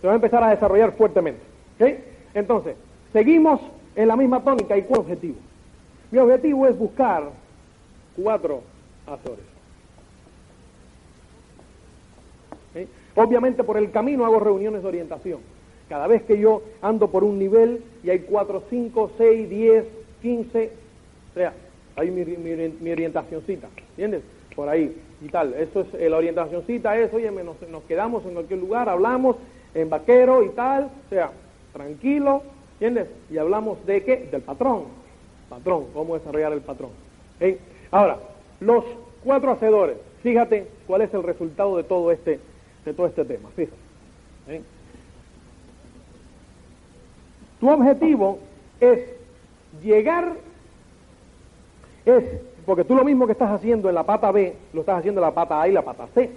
[0.04, 1.40] Se va a empezar a desarrollar fuertemente.
[1.80, 1.88] ¿ok?
[2.34, 2.76] Entonces,
[3.10, 3.58] seguimos
[3.96, 5.36] en la misma tónica y cuál objetivo.
[6.10, 7.30] Mi objetivo es buscar
[8.14, 8.60] cuatro.
[9.06, 9.30] ¿ok?
[13.14, 15.40] Obviamente por el camino hago reuniones de orientación.
[15.88, 19.86] Cada vez que yo ando por un nivel y hay cuatro, cinco, seis, diez,
[20.20, 20.70] quince,
[21.30, 21.54] o sea,
[21.96, 24.20] hay mi, mi, mi orientacioncita, ¿entiendes?
[24.54, 25.54] Por ahí y tal.
[25.54, 29.36] Eso es, eh, la orientacioncita es, oye, nos, nos quedamos en cualquier lugar, hablamos
[29.74, 31.32] en vaquero y tal, o sea,
[31.72, 32.42] tranquilo,
[32.74, 33.08] ¿entiendes?
[33.30, 34.28] Y hablamos de qué?
[34.30, 34.84] Del patrón.
[35.48, 36.90] Patrón, cómo desarrollar el patrón.
[37.40, 37.58] ¿ok?
[37.90, 38.18] Ahora,
[38.60, 38.84] los
[39.22, 42.40] cuatro hacedores, fíjate cuál es el resultado de todo este,
[42.84, 43.76] de todo este tema, fíjate.
[44.46, 44.64] ¿ok?
[47.60, 48.38] Tu objetivo
[48.80, 49.00] es
[49.82, 50.34] llegar,
[52.04, 52.24] es,
[52.66, 55.26] porque tú lo mismo que estás haciendo en la pata B, lo estás haciendo en
[55.26, 56.30] la pata A y la pata C.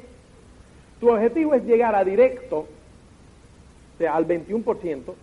[1.00, 2.66] Tu objetivo es llegar a directo,
[3.98, 5.14] o sea, al 21%,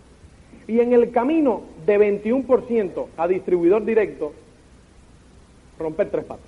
[0.67, 4.33] y en el camino de 21% a distribuidor directo,
[5.79, 6.45] romper tres patas.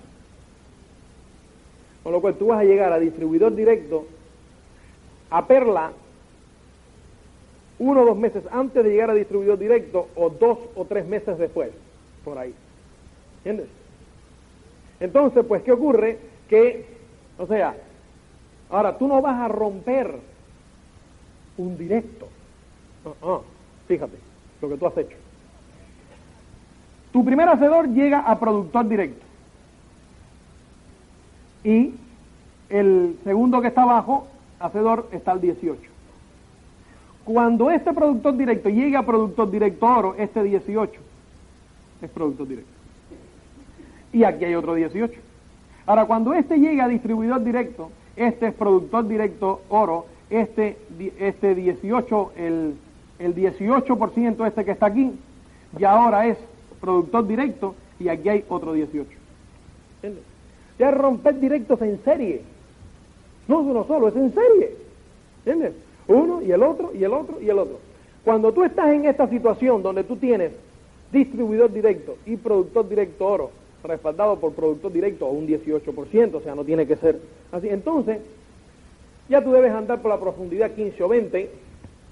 [2.04, 4.06] Con lo cual tú vas a llegar a distribuidor directo,
[5.30, 5.94] a perla,
[7.80, 11.38] uno o dos meses antes de llegar a distribuidor directo o dos o tres meses
[11.38, 11.70] después,
[12.26, 12.54] por ahí.
[13.38, 13.68] ¿Entiendes?
[15.00, 16.18] Entonces, pues, ¿qué ocurre?
[16.50, 16.86] Que,
[17.38, 17.76] o sea,
[18.70, 20.16] ahora tú no vas a romper
[21.58, 22.28] un directo.
[23.06, 23.40] Ah, ah,
[23.88, 24.18] fíjate
[24.62, 25.18] lo que tú has hecho.
[27.12, 29.26] Tu primer hacedor llega a productor directo.
[31.64, 31.94] Y
[32.70, 34.28] el segundo que está abajo,
[34.60, 35.82] hacedor, está al 18.
[37.26, 41.00] Cuando este productor directo llega a productor directo oro, este 18
[42.02, 42.72] es productor directo.
[44.14, 45.20] Y aquí hay otro 18.
[45.86, 50.78] Ahora, cuando este llega a distribuidor directo, este es productor directo oro, este,
[51.20, 52.76] este 18, el,
[53.20, 55.12] el 18% este que está aquí,
[55.78, 56.38] ya ahora es
[56.82, 59.10] productor directo y aquí hay otro 18.
[59.96, 60.24] ¿Entiendes?
[60.78, 62.42] Ya romper directos en serie.
[63.48, 64.76] No es uno solo, es en serie.
[65.46, 65.74] ¿Entiendes?
[66.08, 67.80] Uno y el otro y el otro y el otro.
[68.24, 70.52] Cuando tú estás en esta situación donde tú tienes
[71.12, 73.52] distribuidor directo y productor directo oro,
[73.84, 77.20] respaldado por productor directo a un 18%, o sea, no tiene que ser
[77.52, 77.70] así.
[77.70, 78.20] Entonces,
[79.30, 81.50] ya tú debes andar por la profundidad 15 o 20,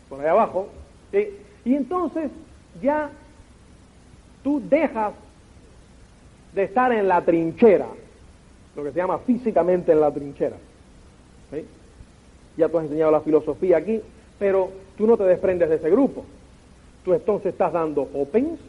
[0.10, 0.68] por ahí abajo,
[1.12, 1.30] ¿sí?
[1.64, 2.30] y entonces
[2.82, 3.10] ya
[4.44, 5.14] tú dejas
[6.54, 7.88] de estar en la trinchera,
[8.76, 10.58] lo que se llama físicamente en la trinchera.
[11.52, 11.66] ¿sí?
[12.58, 14.02] Ya tú has enseñado la filosofía aquí,
[14.40, 16.26] pero tú no te desprendes de ese grupo.
[17.04, 18.60] Tú entonces estás dando opens,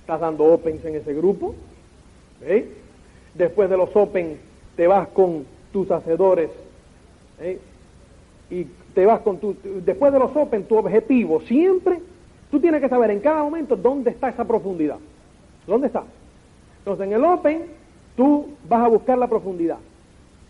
[0.00, 1.54] estás dando opens en ese grupo.
[2.46, 2.70] ¿sí?
[3.34, 4.38] Después de los opens
[4.76, 6.50] te vas con tus hacedores
[7.40, 7.58] ¿sí?
[8.54, 12.00] y te vas con tu, después de los Open, tu objetivo siempre,
[12.50, 14.98] tú tienes que saber en cada momento dónde está esa profundidad.
[15.66, 16.02] ¿Dónde está?
[16.78, 17.62] Entonces en el Open,
[18.16, 19.78] tú vas a buscar la profundidad.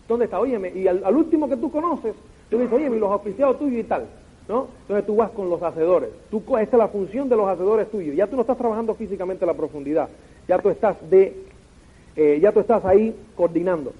[0.07, 0.39] ¿Dónde está?
[0.39, 2.13] Óyeme, y al, último que tú conoces,
[2.49, 4.05] tú dices, oye, los auspiciados tuyos y tal.
[4.49, 4.67] ¿No?
[4.81, 6.09] Entonces tú vas con los hacedores.
[6.29, 8.13] Tú, esta es la función de los hacedores tuyos.
[8.13, 10.09] Ya tú no estás trabajando físicamente la profundidad.
[10.49, 11.33] Ya tú estás de,
[12.17, 13.93] eh, ya tú estás ahí coordinando.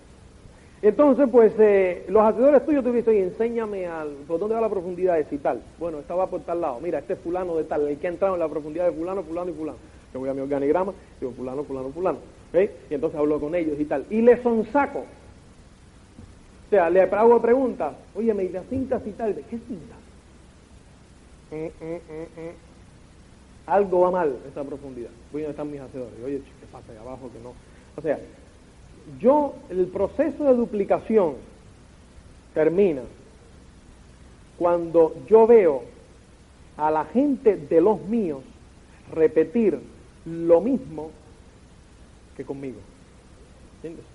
[0.84, 5.16] Entonces, pues, eh, los hacedores tuyos te dicen, enséñame al, por dónde va la profundidad
[5.16, 5.62] de y tal.
[5.80, 6.82] Bueno, esta va por tal lado.
[6.82, 9.24] Mira, este es fulano de tal, el que ha entrado en la profundidad de fulano,
[9.24, 9.78] fulano y fulano.
[10.14, 12.18] Yo voy a mi organigrama, digo fulano, fulano, fulano.
[12.54, 14.06] Y entonces hablo con ellos y tal.
[14.10, 15.00] Y les sonsaco.
[15.00, 17.94] O sea, le hago preguntas.
[18.14, 19.36] Oye, me dice cintas y tal.
[19.36, 19.56] ¿De qué?
[19.56, 22.52] Mm, mm, mm,
[23.68, 25.12] Algo va mal esa profundidad.
[25.32, 26.14] Voy a donde están mis hacedores.
[26.26, 27.30] Oye, ¿qué pasa ahí abajo?
[27.32, 27.54] Que no.
[27.96, 28.20] O sea,
[29.20, 31.36] yo, el proceso de duplicación
[32.54, 33.02] termina
[34.58, 35.84] cuando yo veo
[36.78, 38.42] a la gente de los míos
[39.12, 39.80] repetir
[40.26, 41.12] lo mismo
[42.38, 42.78] que conmigo.
[43.76, 44.06] ¿Entiendes?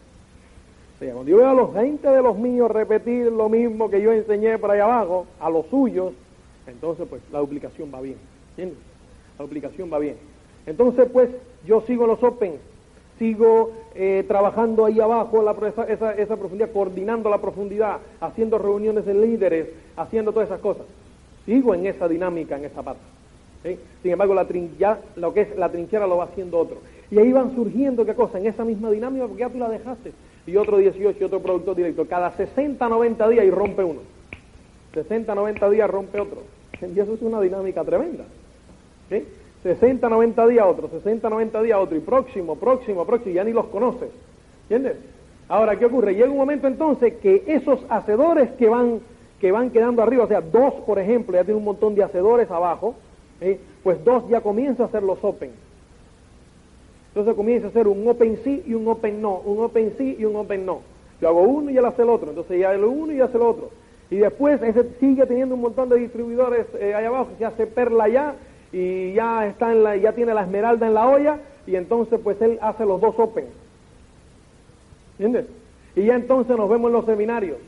[0.97, 4.01] O sea, cuando yo veo a la gente de los míos repetir lo mismo que
[4.01, 6.12] yo enseñé por ahí abajo, a los suyos,
[6.66, 8.16] entonces pues la duplicación va bien.
[8.51, 8.78] ¿Entiendes?
[9.39, 10.16] La duplicación va bien.
[10.66, 11.30] Entonces pues
[11.66, 12.55] yo sigo los Open
[13.18, 19.68] sigo eh, trabajando ahí abajo esa, esa, profundidad, coordinando la profundidad, haciendo reuniones de líderes,
[19.96, 20.86] haciendo todas esas cosas.
[21.44, 23.00] Sigo en esa dinámica, en esa parte.
[24.02, 24.46] Sin embargo, la
[24.78, 26.78] ya lo que es la trinchera lo va haciendo otro.
[27.10, 28.38] Y ahí van surgiendo, ¿qué cosa?
[28.38, 30.12] En esa misma dinámica, porque ya tú la dejaste.
[30.46, 32.06] Y otro 18 y otro productor directo.
[32.06, 34.00] Cada 60, 90 días y rompe uno.
[34.94, 36.42] 60, 90 días rompe otro.
[36.80, 38.24] Y eso es una dinámica tremenda.
[39.10, 39.24] ¿sí?
[39.62, 43.66] 60, 90 días otro, 60, 90 días otro, y próximo, próximo, próximo, ya ni los
[43.66, 44.11] conoces.
[44.62, 44.96] ¿Entiendes?
[45.48, 46.14] Ahora, ¿qué ocurre?
[46.14, 49.00] Llega un momento entonces que esos hacedores que van,
[49.40, 52.50] que van quedando arriba, o sea, dos, por ejemplo, ya tiene un montón de hacedores
[52.50, 52.94] abajo,
[53.40, 53.59] ¿eh?
[53.82, 55.50] pues dos ya comienza a hacer los open.
[57.09, 60.24] Entonces comienza a hacer un open sí y un open no, un open sí y
[60.24, 60.80] un open no.
[61.20, 63.42] Yo hago uno y él hace el otro, entonces ya el uno y hace el
[63.42, 63.70] otro.
[64.11, 68.09] Y después ese sigue teniendo un montón de distribuidores eh, ahí abajo, se hace perla
[68.09, 68.34] ya,
[68.72, 72.40] y ya está en la, ya tiene la esmeralda en la olla y entonces pues
[72.42, 73.46] él hace los dos open.
[75.18, 75.46] ¿Entiendes?
[75.96, 77.58] Y ya entonces nos vemos en los seminarios.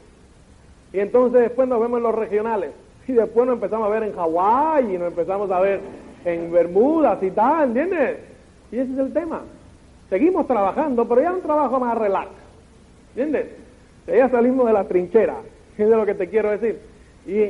[0.93, 2.71] Y entonces después nos vemos en los regionales.
[3.09, 5.81] Y después nos empezamos a ver en Hawái y nos empezamos a ver
[6.25, 8.19] en Bermudas y tal, ¿entiendes?
[8.71, 9.43] Y ese es el tema.
[10.11, 12.31] Seguimos trabajando, pero ya un trabajo más relax.
[13.17, 13.49] ¿Entiendes?
[14.07, 15.37] Ya salimos de la trinchera.
[15.77, 16.79] Es lo que te quiero decir.
[17.27, 17.41] Y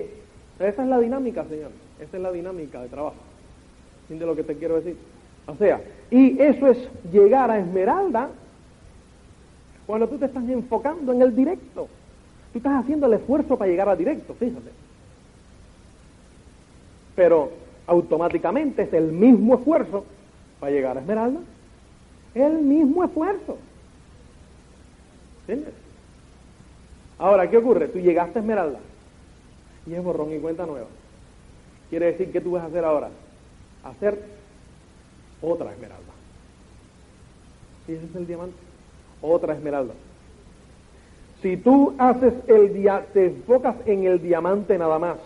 [0.63, 1.73] esa es la dinámica, señor.
[2.01, 3.30] Esa es la dinámica de trabajo
[4.19, 4.97] de lo que te quiero decir.
[5.47, 5.81] O sea,
[6.11, 6.79] y eso es
[7.13, 8.31] llegar a Esmeralda
[9.87, 11.89] cuando tú te estás enfocando en el directo.
[12.53, 14.71] Tú estás haciendo el esfuerzo para llegar a directo, fíjate.
[17.15, 17.51] Pero
[17.87, 20.05] automáticamente es el mismo esfuerzo
[20.59, 21.41] para llegar a Esmeralda.
[22.35, 23.59] El mismo esfuerzo.
[25.47, 25.75] ¿Entiendes?
[27.19, 27.89] Ahora, ¿qué ocurre?
[27.89, 28.79] Tú llegaste a Esmeralda
[29.87, 30.87] y es borrón y cuenta nueva.
[31.91, 33.11] Quiere decir, ¿qué tú vas a hacer ahora?
[33.85, 34.19] Hacer
[35.43, 36.13] otra esmeralda.
[37.89, 38.57] Y ese es el diamante.
[39.23, 39.95] Otra esmeralda.
[41.43, 45.17] Si tú haces el dia te enfocas en el diamante nada más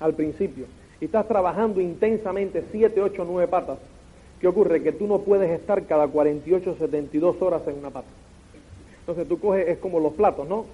[0.00, 0.64] al principio
[0.98, 3.78] y estás trabajando intensamente 7, 8, 9 patas,
[4.40, 4.82] ¿qué ocurre?
[4.82, 8.08] Que tú no puedes estar cada 48, 72 horas en una pata.
[9.00, 10.64] Entonces tú coges, es como los platos, ¿no?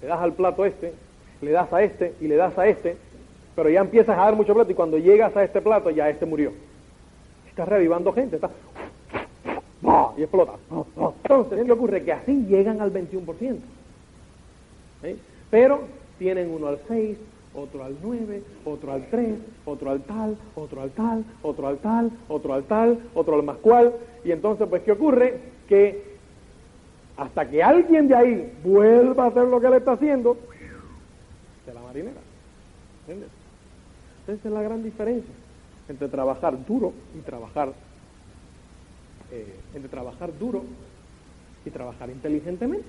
[0.00, 0.94] Le das al plato este,
[1.42, 2.96] le das a este y le das a este
[3.54, 6.26] pero ya empiezas a dar mucho plato y cuando llegas a este plato ya este
[6.26, 6.52] murió.
[7.48, 8.50] Estás revivando gente, está
[10.16, 10.52] y explota.
[11.22, 12.04] Entonces, ¿qué ocurre?
[12.04, 13.58] Que así llegan al 21%.
[15.50, 15.80] Pero
[16.18, 17.18] tienen uno al 6,
[17.54, 22.10] otro al 9, otro al 3, otro al tal, otro al tal, otro al tal,
[22.28, 23.94] otro al tal, otro al más cual.
[24.24, 25.40] Y entonces, pues, ¿qué ocurre?
[25.68, 26.10] Que
[27.16, 30.36] hasta que alguien de ahí vuelva a hacer lo que le está haciendo,
[31.66, 32.20] de la marinera.
[33.00, 33.39] ¿Entiendes?
[34.30, 35.32] Esa es la gran diferencia
[35.88, 37.72] entre trabajar duro y trabajar,
[39.32, 40.62] eh, entre trabajar duro
[41.64, 42.86] y trabajar inteligentemente.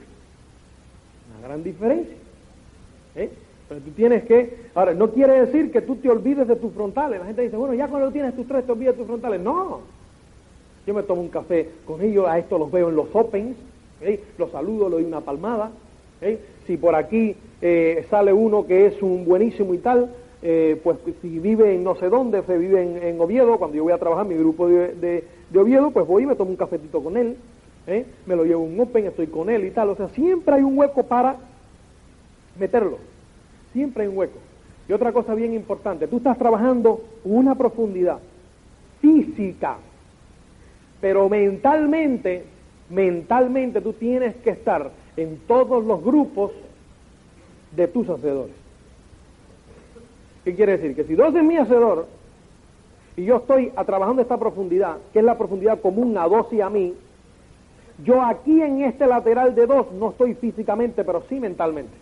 [1.31, 2.15] Una gran diferencia.
[3.15, 3.31] ¿eh?
[3.67, 7.19] Pero tú tienes que, ahora, no quiere decir que tú te olvides de tus frontales.
[7.19, 9.41] La gente dice, bueno, ya cuando tienes tus tres te olvidas de tus frontales.
[9.41, 9.79] No.
[10.85, 13.55] Yo me tomo un café con ellos, a esto los veo en los opens,
[14.01, 14.23] ¿eh?
[14.37, 15.71] los saludo, le doy una palmada.
[16.21, 16.39] ¿eh?
[16.67, 17.35] Si por aquí
[18.09, 20.09] sale uno que es un buenísimo y tal,
[20.41, 23.93] eh, pues si vive en no sé dónde, se vive en, Oviedo, cuando yo voy
[23.93, 27.15] a trabajar mi grupo de, de, Oviedo, pues voy y me tomo un cafetito con
[27.15, 27.37] él,
[27.87, 28.05] ¿eh?
[28.25, 29.89] me lo llevo un open, estoy con él y tal.
[29.89, 31.37] O sea, siempre hay un hueco para
[32.57, 32.97] meterlo.
[33.73, 34.39] Siempre hay un hueco.
[34.89, 38.19] Y otra cosa bien importante, tú estás trabajando una profundidad
[38.99, 39.77] física,
[40.99, 42.43] pero mentalmente,
[42.89, 46.51] mentalmente tú tienes que estar en todos los grupos
[47.75, 48.60] de tus hacedores.
[50.43, 50.95] ¿Qué quiere decir?
[50.95, 52.07] Que si dos es mi hacedor
[53.15, 56.61] y yo estoy a trabajando esta profundidad, que es la profundidad común a dos y
[56.61, 56.93] a mí,
[58.03, 61.93] yo aquí en este lateral de dos no estoy físicamente, pero sí mentalmente.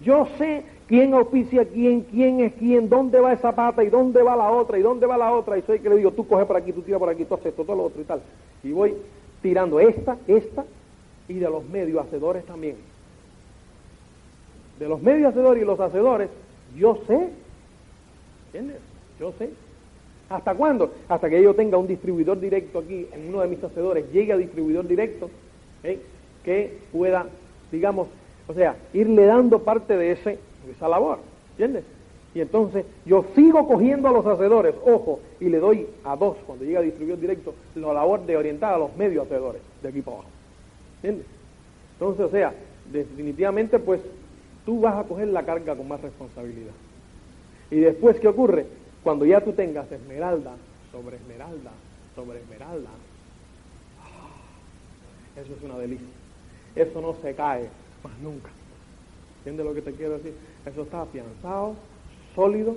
[0.00, 4.36] Yo sé quién auspicia quién, quién es quién, dónde va esa pata y dónde va
[4.36, 5.56] la otra y dónde va la otra.
[5.56, 7.46] Y soy que le digo, tú coge por aquí, tú tira por aquí, tú haces
[7.46, 8.20] esto, todo lo otro y tal.
[8.62, 8.94] Y voy
[9.40, 10.64] tirando esta, esta
[11.28, 12.76] y de los medios hacedores también.
[14.78, 16.30] De los medios hacedores y los hacedores,
[16.76, 17.28] yo sé.
[18.46, 18.78] ¿Entiendes?
[19.20, 19.50] Yo sé.
[20.28, 20.92] ¿Hasta cuándo?
[21.08, 24.36] Hasta que yo tenga un distribuidor directo aquí en uno de mis hacedores, llegue a
[24.36, 25.30] distribuidor directo,
[25.82, 26.00] ¿eh?
[26.44, 27.26] que pueda,
[27.70, 28.08] digamos,
[28.48, 30.38] o sea, irle dando parte de, ese,
[30.70, 31.18] esa labor,
[31.52, 31.84] ¿entiendes?
[32.34, 36.64] Y entonces yo sigo cogiendo a los hacedores, ojo, y le doy a dos, cuando
[36.64, 40.16] llega a distribuidor directo, la labor de orientar a los medios hacedores, de aquí para
[40.16, 40.30] abajo,
[40.96, 41.26] ¿entiendes?
[41.92, 42.52] Entonces, o sea,
[42.90, 44.00] definitivamente, pues,
[44.64, 46.72] tú vas a coger la carga con más responsabilidad.
[47.70, 48.66] Y después, ¿qué ocurre?
[49.02, 50.52] Cuando ya tú tengas esmeralda
[50.92, 51.70] sobre esmeralda
[52.14, 52.90] sobre esmeralda,
[54.02, 55.40] ¡ah!
[55.40, 56.06] eso es una delicia.
[56.76, 57.68] Eso no se cae
[58.02, 58.50] más nunca.
[59.38, 60.34] ¿Entiendes lo que te quiero decir?
[60.64, 61.74] Eso está afianzado,
[62.34, 62.76] sólido,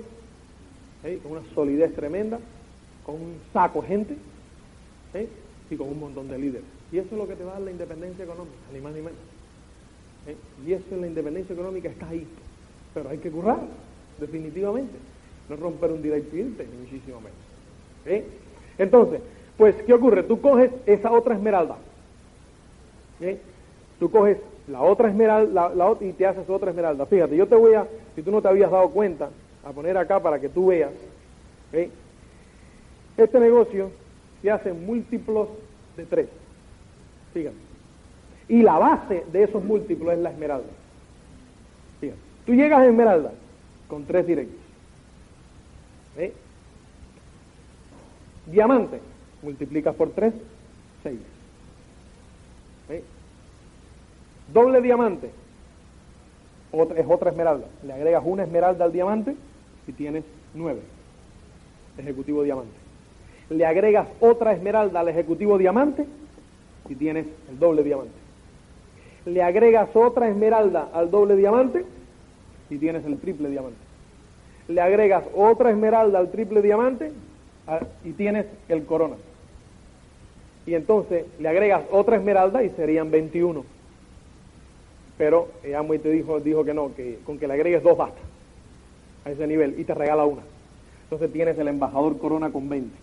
[1.22, 2.38] con una solidez tremenda,
[3.04, 4.16] con un saco gente
[5.70, 6.66] y con un montón de líderes.
[6.92, 9.00] Y eso es lo que te va a dar la independencia económica, ni más ni
[9.00, 9.18] menos.
[10.28, 10.36] ¿Eh?
[10.66, 12.26] Y eso en la independencia económica está ahí.
[12.94, 13.60] Pero hay que currar,
[14.18, 14.94] definitivamente.
[15.48, 17.38] No romper un irte, ni muchísimo menos.
[18.06, 18.24] ¿eh?
[18.76, 19.20] Entonces,
[19.56, 20.22] pues, ¿qué ocurre?
[20.22, 21.76] Tú coges esa otra esmeralda.
[23.20, 23.38] ¿eh?
[23.98, 27.06] Tú coges la otra esmeralda la, la, y te haces otra esmeralda.
[27.06, 29.30] Fíjate, yo te voy a, si tú no te habías dado cuenta,
[29.64, 30.92] a poner acá para que tú veas.
[31.72, 31.90] ¿eh?
[33.16, 33.90] Este negocio
[34.42, 35.48] se hace en múltiplos
[35.96, 36.28] de tres.
[37.34, 37.67] Fíjate.
[38.48, 40.68] Y la base de esos múltiplos es la esmeralda.
[42.46, 43.32] Tú llegas a esmeralda
[43.88, 44.56] con tres directos.
[46.16, 46.32] ¿eh?
[48.46, 49.00] Diamante,
[49.42, 50.32] multiplicas por tres,
[51.02, 51.20] seis.
[54.50, 55.30] Doble diamante,
[56.72, 57.66] otra, es otra esmeralda.
[57.84, 59.36] Le agregas una esmeralda al diamante
[59.86, 60.24] y tienes
[60.54, 60.80] nueve.
[61.98, 62.72] Ejecutivo diamante.
[63.50, 66.06] Le agregas otra esmeralda al ejecutivo diamante
[66.88, 68.27] y tienes el doble diamante.
[69.28, 71.84] Le agregas otra esmeralda al doble diamante
[72.70, 73.78] y tienes el triple diamante.
[74.68, 77.12] Le agregas otra esmeralda al triple diamante
[78.04, 79.16] y tienes el corona.
[80.66, 83.64] Y entonces le agregas otra esmeralda y serían 21
[85.18, 88.20] pero Amway te dijo, dijo que no, que con que le agregues dos basta
[89.24, 90.42] a ese nivel y te regala una.
[91.02, 92.96] Entonces tienes el embajador Corona con 20.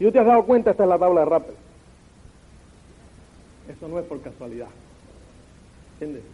[0.00, 1.54] Y tú te has dado cuenta, esta es la tabla de Rappel.
[3.68, 4.66] Eso no es por casualidad.
[6.02, 6.24] ¿Entiendes?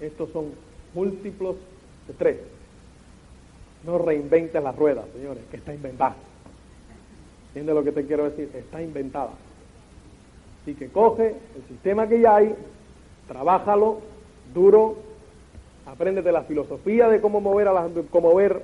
[0.00, 0.52] Estos son
[0.94, 1.56] múltiplos
[2.06, 2.36] de tres.
[3.84, 6.14] No reinventes la rueda, señores, que está inventada.
[7.48, 8.50] ¿Entiendes lo que te quiero decir?
[8.54, 9.30] Está inventada.
[10.62, 12.54] Así que coge el sistema que ya hay,
[13.26, 13.98] trabájalo
[14.54, 14.98] duro,
[15.86, 18.62] apréndete la filosofía de cómo mover, a las, cómo ver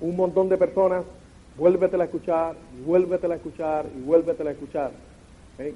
[0.00, 1.04] un montón de personas,
[1.58, 4.90] vuélvetela a escuchar, y vuélvetela a escuchar, y vuélvetela a escuchar.
[5.54, 5.74] ¿okay?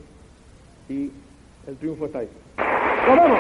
[0.89, 1.11] Y
[1.67, 2.29] el triunfo está ahí.
[3.07, 3.39] ¡Nos vemos!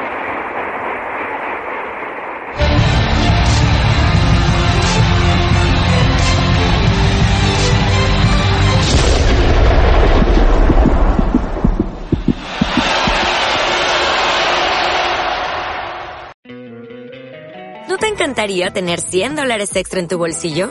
[17.88, 20.70] ¿No te encantaría tener 100 dólares extra en tu bolsillo?